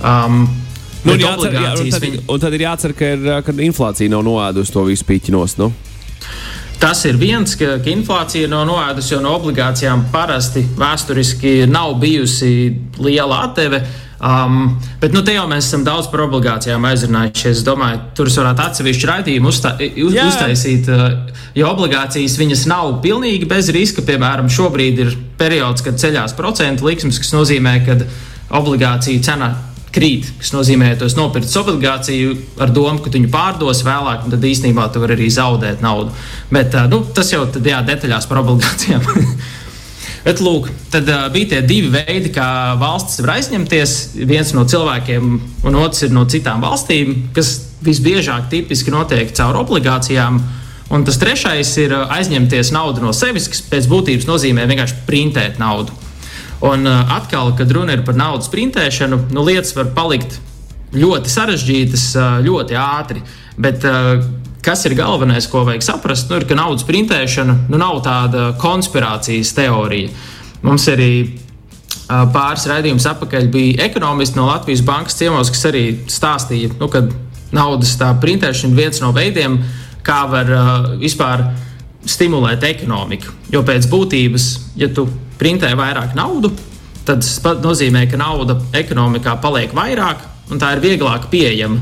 Um, 0.00 0.46
Nu, 1.06 1.14
jācer, 1.14 1.52
jā, 1.54 1.68
un, 1.78 1.90
tad, 1.92 2.02
viņi... 2.02 2.20
un 2.34 2.40
tad 2.42 2.54
ir 2.56 2.62
jācer, 2.64 2.92
ka, 2.98 3.08
ir, 3.14 3.28
ka 3.46 3.52
inflācija 3.62 4.10
nav 4.10 4.24
noēdusi 4.26 4.72
to 4.74 4.82
visu 4.88 5.04
pīķinos. 5.06 5.52
Nu? 5.60 5.68
Tas 6.82 7.04
ir 7.06 7.14
viens, 7.20 7.52
ka, 7.54 7.76
ka 7.78 7.92
inflācija 7.92 8.48
nav 8.50 8.64
noēdusi, 8.66 9.12
jo 9.14 9.20
no 9.22 9.36
obligācijām 9.38 10.08
parasti 10.10 10.64
vēsturiski 10.74 11.52
nav 11.70 11.94
bijusi 12.02 12.50
liela 12.98 13.44
atdeve. 13.46 13.84
Uh, 13.84 14.05
Um, 14.16 14.78
bet 15.00 15.12
nu, 15.12 15.20
te 15.20 15.34
jau 15.34 15.44
mēs 15.50 15.66
esam 15.68 15.82
daudz 15.84 16.06
par 16.08 16.22
obligācijām 16.24 16.84
aizrunājušies. 16.88 17.58
Es 17.58 17.64
domāju, 17.66 18.00
tur 18.16 18.30
varētu 18.32 18.64
atsevišķu 18.64 19.10
raidījumu 19.10 19.50
uzta 19.52 19.74
uz, 19.76 20.14
Jā. 20.16 20.24
uztaisīt, 20.30 20.88
uh, 20.88 21.34
jo 21.56 21.68
obligācijas 21.68 22.38
viņas 22.40 22.64
nav 22.70 22.94
pilnīgi 23.04 23.48
bez 23.50 23.68
riska. 23.76 24.04
Piemēram, 24.06 24.48
šobrīd 24.52 25.02
ir 25.04 25.12
periods, 25.36 25.84
kad 25.84 26.00
ceļās 26.00 26.36
procentu 26.38 26.88
likmes, 26.88 27.20
kas 27.20 27.34
nozīmē, 27.36 27.76
ka 27.84 27.98
obligāciju 28.56 29.20
cena 29.26 29.52
krīt. 29.92 30.30
Tas 30.40 30.54
nozīmē, 30.56 30.94
ka 30.94 31.04
tu 31.04 31.10
nopirksi 31.20 31.60
obligāciju 31.60 32.32
ar 32.64 32.72
domu, 32.72 33.02
ka 33.04 33.12
tu 33.12 33.20
viņu 33.20 33.28
pārdos 33.32 33.84
vēlāk, 33.84 34.24
un 34.24 34.32
tad 34.32 34.48
īstenībā 34.48 34.88
tu 34.92 35.04
vari 35.04 35.18
arī 35.18 35.28
zaudēt 35.32 35.84
naudu. 35.84 36.16
Bet 36.48 36.72
uh, 36.72 36.88
nu, 36.88 37.04
tas 37.12 37.36
jau 37.36 37.44
tad, 37.52 37.68
jā, 37.68 37.84
detaļās 37.84 38.32
par 38.32 38.40
obligācijām. 38.46 39.04
Bet, 40.26 40.40
lūk, 40.42 40.72
tad 40.90 41.06
uh, 41.06 41.28
bija 41.30 41.52
tie 41.52 41.58
divi 41.62 41.92
veidi, 41.92 42.32
kā 42.34 42.74
valsts 42.80 43.20
var 43.22 43.36
aizņemties. 43.36 43.92
Viens 44.26 44.50
no 44.56 44.64
cilvēkiem, 44.66 45.28
un 45.68 45.76
otrs 45.78 46.02
ir 46.02 46.16
no 46.16 46.24
citām 46.26 46.64
valstīm, 46.64 47.28
kas 47.36 47.52
visbiežāk 47.86 48.48
tipiski 48.50 48.90
notiek 48.90 49.30
caur 49.38 49.60
obligācijām. 49.60 50.40
Un 50.90 51.04
tas 51.06 51.20
trešais 51.22 51.70
ir 51.78 51.94
aizņemties 51.94 52.72
naudu 52.74 53.04
no 53.04 53.12
sevis, 53.14 53.46
kas 53.52 53.62
pēc 53.70 53.86
būtības 53.90 54.26
nozīmē 54.26 54.66
vienkārši 54.66 54.98
printēt 55.06 55.60
naudu. 55.62 55.94
Un 56.66 56.90
uh, 56.90 57.14
atkal, 57.20 57.52
kad 57.54 57.70
runa 57.70 57.94
ir 57.94 58.02
par 58.02 58.18
naudas 58.18 58.50
printēšanu, 58.50 59.28
nu, 59.30 59.46
lietas 59.46 59.76
var 59.78 59.94
palikt 59.94 60.40
ļoti 60.96 61.30
sarežģītas, 61.30 62.08
ļoti 62.42 62.78
ātri. 62.82 63.22
Bet 63.62 63.86
uh, 63.86 64.26
kas 64.66 64.84
ir 64.88 64.96
galvenais, 64.98 65.46
ko 65.50 65.62
vajag 65.66 65.84
saprast, 65.86 66.30
nu, 66.30 66.40
ir, 66.40 66.46
ka 66.48 66.58
naudas 66.58 66.86
printēšana 66.88 67.54
nu, 67.70 67.78
nav 67.78 68.00
tāda 68.04 68.48
konspirācijas 68.60 69.54
teorija. 69.56 70.10
Mums 70.66 70.88
arī 70.90 71.10
pāris 72.06 72.66
raidījumus 72.70 73.06
atpakaļ 73.10 73.48
bija 73.52 73.86
ekonomisti 73.86 74.38
no 74.38 74.48
Latvijas 74.50 74.82
bankas 74.86 75.18
ciemos, 75.18 75.50
kas 75.54 75.68
arī 75.70 75.84
stāstīja, 76.10 76.74
nu, 76.80 76.90
ka 76.90 77.04
naudas 77.54 77.94
printēšana 78.22 78.74
ir 78.74 78.80
viens 78.80 79.02
no 79.02 79.12
veidiem, 79.14 79.58
kā 80.06 80.20
var 80.30 80.50
uh, 80.54 80.90
vispār 81.00 81.48
stimulēt 82.06 82.62
ekonomiku. 82.66 83.32
Jo 83.50 83.62
pēc 83.66 83.88
būtības, 83.90 84.48
ja 84.78 84.90
tu 84.94 85.08
printē 85.38 85.72
vairāk 85.78 86.14
naudu, 86.18 86.52
tad 87.06 87.22
tas 87.22 87.62
nozīmē, 87.62 88.06
ka 88.10 88.18
nauda 88.18 88.58
ekonomikā 88.76 89.36
paliek 89.42 89.74
vairāk 89.74 90.22
un 90.50 90.62
tā 90.62 90.76
ir 90.76 90.82
vieglāk 90.84 91.28
pieejama. 91.30 91.80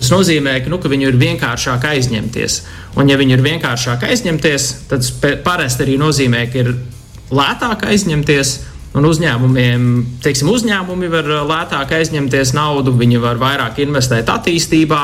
Tas 0.00 0.08
nozīmē, 0.14 0.56
ka, 0.64 0.70
nu, 0.72 0.78
ka 0.80 0.88
viņu 0.88 1.10
ir 1.10 1.18
vienkāršāk 1.20 1.84
aizņemties. 1.90 2.56
Un, 2.96 3.10
ja 3.12 3.18
viņu 3.20 3.36
ir 3.36 3.44
vienkāršāk 3.44 4.06
aizņemties, 4.08 4.68
tad 4.88 5.04
parasti 5.44 5.84
arī 5.84 5.98
nozīmē, 6.00 6.46
ka 6.48 6.62
ir 6.62 6.72
lētāk 7.28 7.84
aizņemties. 7.90 8.56
Un 8.96 9.06
uzņēmumiem, 9.06 9.82
teiksim, 10.24 10.48
uzņēmumi 10.50 11.10
var 11.12 11.28
lētāk 11.46 11.92
aizņemties 12.00 12.54
naudu, 12.56 12.96
viņi 12.98 13.20
var 13.22 13.38
vairāk 13.38 13.78
investēt 13.84 14.32
attīstībā. 14.32 15.02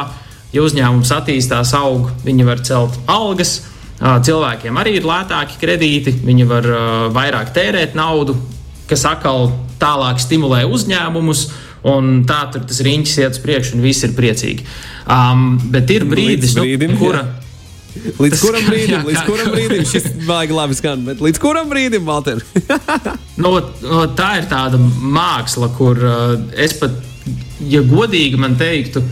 Ja 0.56 0.64
uzņēmums 0.64 1.12
attīstās, 1.12 1.74
aug, 1.76 2.08
viņi 2.24 2.48
var 2.48 2.64
celt 2.66 2.96
algas. 3.10 3.60
Cilvēkiem 4.00 4.76
arī 4.80 4.96
ir 4.98 5.06
lētāki 5.08 5.60
kredīti, 5.60 6.16
viņi 6.24 6.48
var 6.48 6.66
vairāk 7.14 7.52
tērēt 7.54 7.94
naudu, 7.96 8.34
kas 8.88 9.04
atkal 9.08 9.52
tālāk 9.80 10.20
stimulē 10.22 10.64
uzņēmumus. 10.68 11.46
Un 11.86 12.22
tā 12.26 12.40
tur 12.50 12.64
tas 12.66 12.80
riņķis 12.82 13.18
iet 13.22 13.36
uz 13.36 13.42
priekšu, 13.42 13.76
un 13.76 13.84
viss 13.84 14.06
ir 14.06 14.14
priecīgi. 14.16 14.64
Um, 15.06 15.52
bet 15.70 15.90
ir 15.94 16.06
brīdis, 16.08 16.56
nu, 16.56 16.64
brīdim, 16.66 16.96
nu, 16.96 17.00
kura. 17.00 17.22
Jā. 17.22 17.42
Līdz 17.96 18.40
kuram 18.42 18.66
brīdim, 18.68 19.04
līdz 19.08 19.20
kuram 19.24 19.52
brīdim 19.54 19.84
šis 19.88 20.08
vajag 20.26 20.52
labi 20.52 20.76
skan, 20.76 21.04
bet 21.06 21.22
līdz 21.24 21.40
kuram 21.40 21.70
brīdim, 21.70 22.04
Valter? 22.04 22.42
no, 23.42 23.52
no, 23.82 24.02
tā 24.18 24.32
ir 24.40 24.48
tāda 24.50 24.80
māksla, 24.80 25.70
kur 25.78 26.00
uh, 26.04 26.34
es 26.60 26.76
pat, 26.76 26.96
ja 27.70 27.80
godīgi 27.86 28.40
man 28.40 28.58
teiktu, 28.60 29.02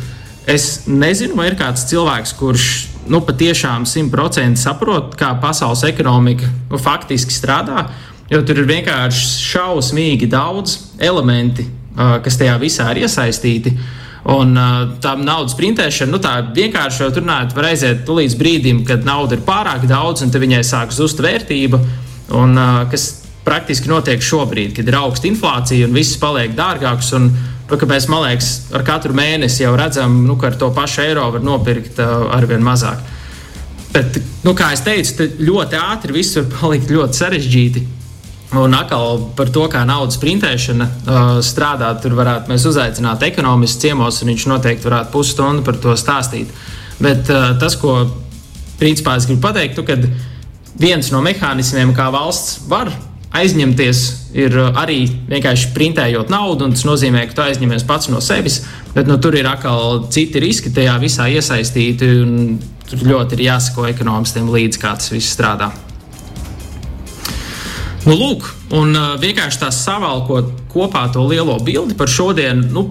es 0.51 0.85
nezinu, 0.91 1.39
vai 1.39 1.51
ir 1.51 1.59
kāds 1.61 1.87
cilvēks, 1.89 2.35
kurš 2.41 2.67
nu, 3.13 3.21
patiešām 3.25 3.87
simtprocentīgi 3.89 4.61
saprot, 4.61 5.17
kā 5.21 5.33
pasaules 5.41 5.85
ekonomika 5.89 6.49
nu, 6.71 6.81
faktiski 6.81 7.35
strādā. 7.35 7.89
Jo 8.33 8.41
tur 8.47 8.63
ir 8.63 8.69
vienkārši 8.69 9.25
šausmīgi 9.51 10.29
daudz 10.33 10.79
elementi, 11.03 11.67
kas 11.97 12.41
tajā 12.41 12.57
visā 12.63 12.89
ir 12.93 13.05
iesaistīti. 13.05 13.75
Un 14.35 14.57
tā 15.05 15.13
naudas 15.21 15.53
printēšana, 15.59 16.11
nu 16.15 16.21
tā 16.23 16.39
vienkārši 16.57 17.11
runājot, 17.19 17.53
var 17.57 17.69
aiziet 17.69 18.09
līdz 18.09 18.39
brīdim, 18.41 18.81
kad 18.89 19.05
nauda 19.05 19.37
ir 19.37 19.45
pārāk 19.45 19.85
daudz 19.91 20.25
un 20.25 20.33
viņai 20.33 20.63
sāk 20.65 20.95
zust 20.97 21.21
vērtība. 21.21 21.81
Un, 22.35 22.57
kas 22.89 23.11
praktiski 23.45 23.91
notiek 23.93 24.23
šobrīd, 24.25 24.73
kad 24.79 24.89
ir 24.89 24.97
augsta 24.97 25.29
inflācija 25.29 25.89
un 25.89 25.97
viss 25.97 26.17
paliek 26.21 26.55
dārgāks. 26.57 27.13
Un, 27.19 27.29
nu, 27.69 27.81
mēs, 27.91 28.09
man 28.09 28.25
liekas, 28.25 28.53
ar 28.73 28.85
katru 28.87 29.17
mēnesi 29.17 29.65
jau 29.65 29.75
redzam, 29.77 30.23
nu, 30.25 30.39
ka 30.41 30.51
ar 30.53 30.57
to 30.61 30.71
pašu 30.75 31.05
eiro 31.05 31.29
var 31.35 31.45
nopirkt 31.45 32.01
arvien 32.01 32.65
mazāk. 32.65 33.05
Bet, 33.95 34.17
nu, 34.43 34.57
kā 34.59 34.73
jau 34.73 34.87
teicu, 34.89 35.29
ļoti 35.45 35.79
ātri 35.79 36.17
viss 36.17 36.41
var 36.41 36.49
palikt 36.57 36.91
ļoti 36.91 37.21
sarežģīti. 37.21 37.85
Un 38.55 38.75
atkal 38.77 39.19
par 39.37 39.51
to, 39.55 39.65
kā 39.73 39.83
naudas 39.89 40.19
printēšana 40.23 40.87
uh, 40.87 41.23
strādā, 41.45 41.91
tur 42.03 42.15
varētu 42.19 42.53
mēs 42.53 42.67
uzaicināt 42.71 43.25
ekonomistu 43.27 43.89
ciemos, 43.89 44.21
un 44.23 44.31
viņš 44.33 44.47
noteikti 44.53 44.89
varētu 44.89 45.13
pusstundu 45.15 45.65
par 45.67 45.81
to 45.83 45.97
stāstīt. 45.99 46.53
Bet 47.03 47.31
uh, 47.33 47.55
tas, 47.61 47.75
ko 47.81 47.97
principā 48.79 49.17
es 49.19 49.27
gribu 49.27 49.43
pateikt, 49.49 49.79
tu, 49.79 49.87
kad 49.87 50.07
viens 50.81 51.11
no 51.15 51.23
mehānismiem, 51.25 51.95
kā 51.97 52.11
valsts 52.15 52.63
var 52.71 52.93
aizņemties, 53.35 54.03
ir 54.39 54.55
arī 54.79 55.01
vienkārši 55.31 55.73
printējot 55.75 56.31
naudu, 56.31 56.69
un 56.69 56.77
tas 56.77 56.85
nozīmē, 56.87 57.25
ka 57.29 57.39
tu 57.39 57.45
aizņemies 57.47 57.87
pats 57.89 58.11
no 58.13 58.21
sevis, 58.23 58.61
bet 58.95 59.11
nu, 59.11 59.19
tur 59.23 59.35
ir 59.39 59.49
atkal 59.51 60.05
citi 60.15 60.43
riski 60.43 60.71
tajā 60.75 60.95
visā 61.03 61.27
iesaistīti, 61.33 62.13
un 62.23 62.61
tur 62.91 63.03
ļoti 63.11 63.39
ir 63.39 63.49
jāsako 63.49 63.89
ekonomistiem 63.91 64.51
līdzi, 64.55 64.83
kā 64.83 64.95
tas 64.99 65.11
viss 65.15 65.35
strādā. 65.35 65.73
Nu, 68.05 68.15
lūk, 68.21 68.45
un 68.77 68.93
uh, 68.93 69.15
vienkārši 69.17 69.63
tā 69.63 69.71
savalkot 69.73 70.51
kopā 70.73 71.07
to 71.15 71.23
lielo 71.25 71.57
bildi 71.65 71.97
par 71.97 72.11
šodienu. 72.11 72.69
Nu, 72.75 72.89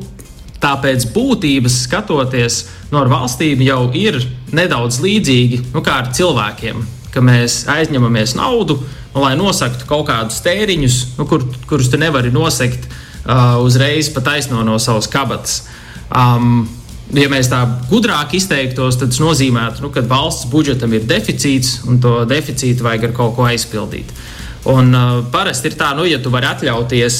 Tāpēc 0.63 1.09
būtības 1.11 1.81
skatoties 1.83 2.61
no 2.93 3.01
valstīm 3.11 3.59
jau 3.65 3.89
ir 3.99 4.21
nedaudz 4.55 5.01
līdzīgi 5.03 5.57
nu, 5.73 5.81
kā 5.83 5.97
ar 5.99 6.11
cilvēkiem, 6.15 6.85
ka 7.11 7.23
mēs 7.25 7.65
aizņemamies 7.73 8.37
naudu, 8.39 8.77
nu, 8.79 9.23
lai 9.25 9.33
nosaktu 9.35 9.83
kaut 9.89 10.07
kādus 10.07 10.39
tēriņus, 10.45 10.99
nu, 11.17 11.27
kur, 11.27 11.43
kurus 11.67 11.91
tu 11.91 11.99
nevari 11.99 12.31
nosegt 12.31 12.87
uh, 12.87 13.59
uzreiz 13.59 14.07
pat 14.15 14.31
aizno 14.37 14.63
no 14.63 14.77
savas 14.79 15.11
kabatas. 15.11 15.65
Um, 16.07 16.63
ja 17.11 17.27
mēs 17.27 17.51
tā 17.51 17.65
gudrāk 17.91 18.37
izteiktos, 18.39 19.01
tad 19.01 19.11
tas 19.11 19.19
nozīmē, 19.19 19.67
nu, 19.83 19.91
ka 19.91 20.05
valsts 20.07 20.47
budžetam 20.51 20.95
ir 20.95 21.03
deficīts 21.09 21.81
un 21.89 21.99
to 21.99 22.21
deficītu 22.29 22.87
vajag 22.87 23.09
ar 23.09 23.17
kaut 23.19 23.35
ko 23.35 23.51
aizpildīt. 23.51 24.15
Un 24.71 24.93
uh, 24.95 25.21
parasti 25.31 25.67
ir 25.71 25.77
tā, 25.79 25.91
nu, 25.97 26.05
ja 26.07 26.21
tu 26.23 26.31
vari 26.31 26.47
atļauties 26.47 27.19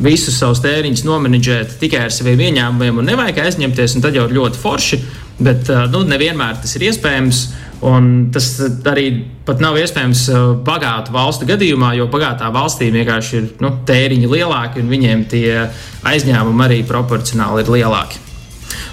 visus 0.00 0.38
savus 0.38 0.62
tēriņus 0.64 1.04
nomenedžēt 1.04 1.74
tikai 1.80 2.06
ar 2.06 2.14
saviem 2.14 2.40
ieņēmumiem 2.46 3.00
un 3.02 3.08
nevajag 3.10 3.42
aizņemties, 3.44 3.98
tad 4.00 4.16
jau 4.16 4.28
ir 4.28 4.36
ļoti 4.38 4.60
forši. 4.62 5.00
Bet 5.38 5.68
uh, 5.70 5.84
nu, 5.92 6.02
nevienmēr 6.08 6.62
tas 6.62 6.76
ir 6.78 6.88
iespējams. 6.88 7.46
Un 7.88 8.30
tas 8.34 8.46
arī 8.90 9.04
nav 9.62 9.76
iespējams 9.78 10.24
uh, 10.32 10.38
bagātu 10.66 11.12
valstu 11.14 11.46
gadījumā, 11.46 11.92
jo 11.94 12.08
bagātā 12.10 12.48
valstī 12.50 12.88
vienkārši 12.90 13.36
ir 13.38 13.50
nu, 13.62 13.70
tēriņi 13.86 14.30
lielāki 14.32 14.82
un 14.82 14.90
viņiem 14.90 15.28
tie 15.30 15.52
aizņēmumi 16.08 16.66
arī 16.66 16.80
proporcionāli 16.88 17.62
ir 17.62 17.76
lielāki. 17.76 18.27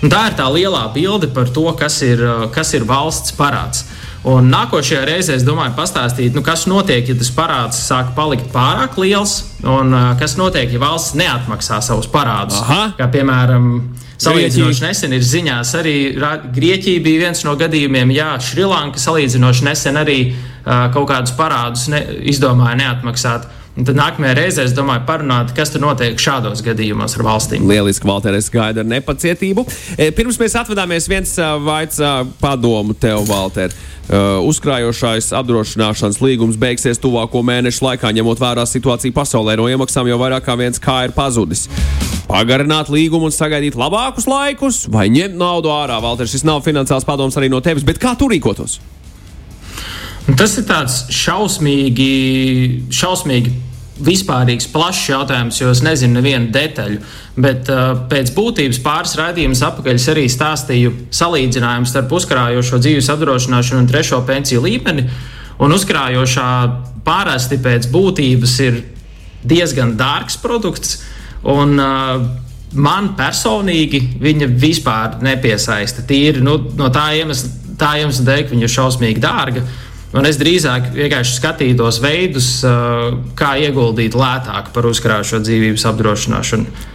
Un 0.03 0.11
tā 0.11 0.25
ir 0.29 0.35
tā 0.39 0.47
lielā 0.51 0.83
bilde 0.95 1.29
par 1.33 1.51
to, 1.53 1.67
kas 1.79 2.01
ir, 2.05 2.21
kas 2.55 2.73
ir 2.75 2.87
valsts 2.87 3.35
parāds. 3.37 3.85
Un 4.25 4.47
nākošajā 4.49 5.03
reizē 5.05 5.35
es 5.37 5.43
domāju, 5.45 5.75
pastāstīt, 5.77 6.33
nu, 6.33 6.41
kas 6.45 6.63
notiek, 6.65 7.05
ja 7.05 7.13
tas 7.17 7.29
parāds 7.33 7.77
sāk 7.77 8.15
palikt 8.17 8.47
pārāk 8.53 8.97
liels, 8.97 9.35
un 9.61 9.93
uh, 9.93 10.07
kas 10.17 10.33
notiek, 10.39 10.71
ja 10.73 10.81
valsts 10.81 11.13
neatmaksā 11.19 11.77
savus 11.85 12.09
parādus. 12.09 12.57
Aha. 12.63 12.95
Kā 12.97 13.05
piemēram, 13.13 13.67
salīdzinoši 14.17 14.81
nesen 14.81 15.13
ir 15.13 15.27
ziņās, 15.29 15.75
arī 15.77 15.95
Grieķija 16.55 17.03
bija 17.05 17.27
viens 17.27 17.45
no 17.45 17.53
gadījumiem, 17.59 18.15
Jā, 18.15 18.31
Šrilanka 18.41 19.01
salīdzinoši 19.03 19.67
nesen 19.69 20.01
arī 20.01 20.19
uh, 20.31 20.87
kaut 20.95 21.05
kādus 21.13 21.35
parādus 21.37 21.85
ne, 21.93 22.01
izdomāja 22.25 22.79
neatmaksāt. 22.81 23.45
Un 23.75 23.83
tad 23.83 23.97
nākamajā 23.99 24.35
reizē 24.37 24.63
es 24.63 24.73
domāju, 24.75 25.03
parunāt, 25.03 25.49
kas 25.55 25.73
tur 25.73 25.81
notiek 25.83 26.15
šādos 26.21 26.61
gadījumos 26.63 27.17
ar 27.17 27.25
valstīm. 27.27 27.65
Lieliski, 27.67 28.07
Valter, 28.07 28.37
es 28.37 28.47
gaidu 28.51 28.79
ar 28.85 28.87
nepacietību. 28.87 29.65
E, 29.99 30.07
pirms 30.15 30.39
mēs 30.39 30.55
atvadāmies, 30.61 31.09
viens 31.11 31.33
vaids 31.65 31.99
padomu 32.39 32.95
tev, 32.95 33.25
Valter. 33.27 33.75
Uzkrājošais 34.45 35.31
apdrošināšanas 35.35 36.21
līgums 36.23 36.59
beigsies 36.61 37.01
tuvāko 37.03 37.43
mēnešu 37.43 37.83
laikā, 37.83 38.13
ņemot 38.15 38.39
vērā 38.39 38.63
situāciju 38.69 39.11
pasaulē. 39.17 39.57
No 39.59 39.67
iemaksām 39.67 40.07
jau 40.07 40.21
vairāk 40.23 40.47
kā 40.47 40.55
viens 40.61 40.79
kā 40.79 41.01
ir 41.09 41.15
pazudis. 41.17 41.67
Pagarināt 42.29 42.87
līgumu 42.93 43.27
un 43.27 43.35
sagaidīt 43.35 43.75
labākus 43.75 44.29
laikus, 44.29 44.85
vai 44.87 45.09
ņemt 45.11 45.35
naudu 45.41 45.73
ārā. 45.73 45.99
Valter, 46.05 46.31
šis 46.31 46.47
nav 46.47 46.63
finansiāls 46.63 47.05
padoms 47.05 47.35
arī 47.35 47.51
no 47.51 47.59
tevis, 47.65 47.83
bet 47.83 47.99
kā 47.99 48.15
tu 48.15 48.31
rīkotos? 48.31 48.79
Tas 50.25 50.55
ir 50.57 50.65
tāds 50.65 51.03
šausmīgi, 51.13 52.09
šausmīgi 52.89 53.51
vispārīgs, 54.05 54.67
plašs 54.73 55.03
jautājums, 55.11 55.59
jo 55.61 55.69
es 55.69 55.83
nezinu 55.85 56.17
nevienu 56.17 56.49
detaļu. 56.53 56.97
Bet 57.37 57.69
uh, 57.69 57.91
pēc 58.09 58.31
būtības 58.35 58.79
pāris 58.83 59.13
raidījumus 59.19 59.61
apakaļ 59.67 59.99
es 59.99 60.07
arī 60.11 60.25
stāstīju 60.31 60.95
salīdzinājumu 61.13 61.89
starp 61.89 62.15
uzkrājošo 62.17 62.81
dzīves 62.81 63.11
apdrošināšanu 63.13 63.83
un 63.83 63.91
trešo 63.91 64.23
pensiju 64.25 64.65
līmeni. 64.65 65.05
Un 65.61 65.77
uzkrājošā 65.77 66.49
pārāsti 67.05 67.61
pēc 67.63 67.87
būtības 67.93 68.57
ir 68.65 68.81
diezgan 69.45 69.93
dārgs 69.99 70.41
produkts. 70.41 70.97
Un, 71.45 71.77
uh, 71.77 72.25
man 72.73 73.13
personīgi 73.15 74.01
viņa 74.19 74.49
vispār 74.57 75.19
nepiesaista. 75.23 76.03
Tīri 76.09 76.41
nu, 76.43 76.57
no 76.75 76.89
tā 76.91 77.11
iemesla, 77.21 77.77
tā 77.79 77.95
iemesla 78.01 78.31
dēļ, 78.31 78.47
ka 78.47 78.57
viņa 78.57 78.65
ir 78.65 78.79
šausmīgi 78.81 79.23
dārga. 79.23 79.61
Uh, 79.61 79.81
Un 80.15 80.27
es 80.29 80.37
drīzāk 80.39 80.93
vienkārši 80.95 81.37
skatītos 81.39 81.99
veidus, 82.03 82.49
kā 83.35 83.55
ieguldīt 83.59 84.15
lētāk 84.15 84.71
par 84.75 84.87
uzkrājušo 84.87 85.41
dzīvības 85.43 85.87
apdrošināšanu. 85.91 86.91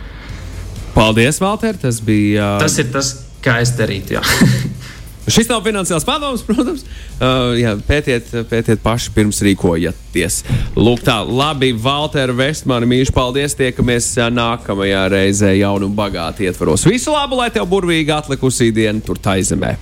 Paldies, 0.94 1.40
Valter! 1.42 1.76
Tas 1.80 2.00
bija. 2.04 2.56
Tas 2.62 2.78
ir 2.80 2.88
tas, 2.94 3.12
kā 3.44 3.60
es 3.62 3.74
darītu. 3.76 4.20
Šis 5.30 5.46
nav 5.50 5.60
finansiāls 5.62 6.04
padoms, 6.08 6.42
protams. 6.42 6.82
Uh, 7.20 7.52
jā, 7.60 7.76
pētiet, 7.86 8.32
pētiet 8.50 8.80
paši 8.82 9.12
pirms 9.14 9.38
rīkojaties. 9.46 10.40
Lūk, 10.80 11.04
tā, 11.06 11.20
labi, 11.22 11.70
Valter, 11.76 12.32
Vestmani, 12.34 12.88
mīļš, 12.90 13.12
paldies. 13.14 13.54
Tiekamies 13.58 14.14
nākamajā 14.32 15.04
reizē 15.12 15.52
jaunu 15.60 15.90
un 15.92 15.96
bagātu 15.98 16.48
ietvaros. 16.48 16.88
Visu 16.88 17.14
labu, 17.14 17.38
lai 17.38 17.50
tev 17.54 17.68
burvīgi 17.70 18.16
atlikusī 18.16 18.72
diena 18.74 19.04
tur 19.04 19.20
taizemē. 19.22 19.76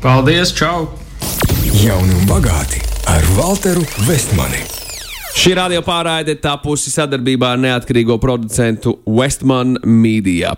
Paldies, 0.00 0.54
čau! 0.56 1.03
Jauni 1.72 2.12
un 2.12 2.26
bagāti 2.28 2.82
ar 3.08 3.24
Walteru 3.38 3.84
Vestmani. 4.04 4.60
Šī 5.34 5.54
radio 5.56 5.80
pārraide 5.86 6.36
tapusi 6.36 6.92
sadarbībā 6.92 7.54
ar 7.54 7.62
neatkarīgo 7.62 8.18
producentu 8.20 8.98
Westman 9.08 9.78
Media. 9.82 10.52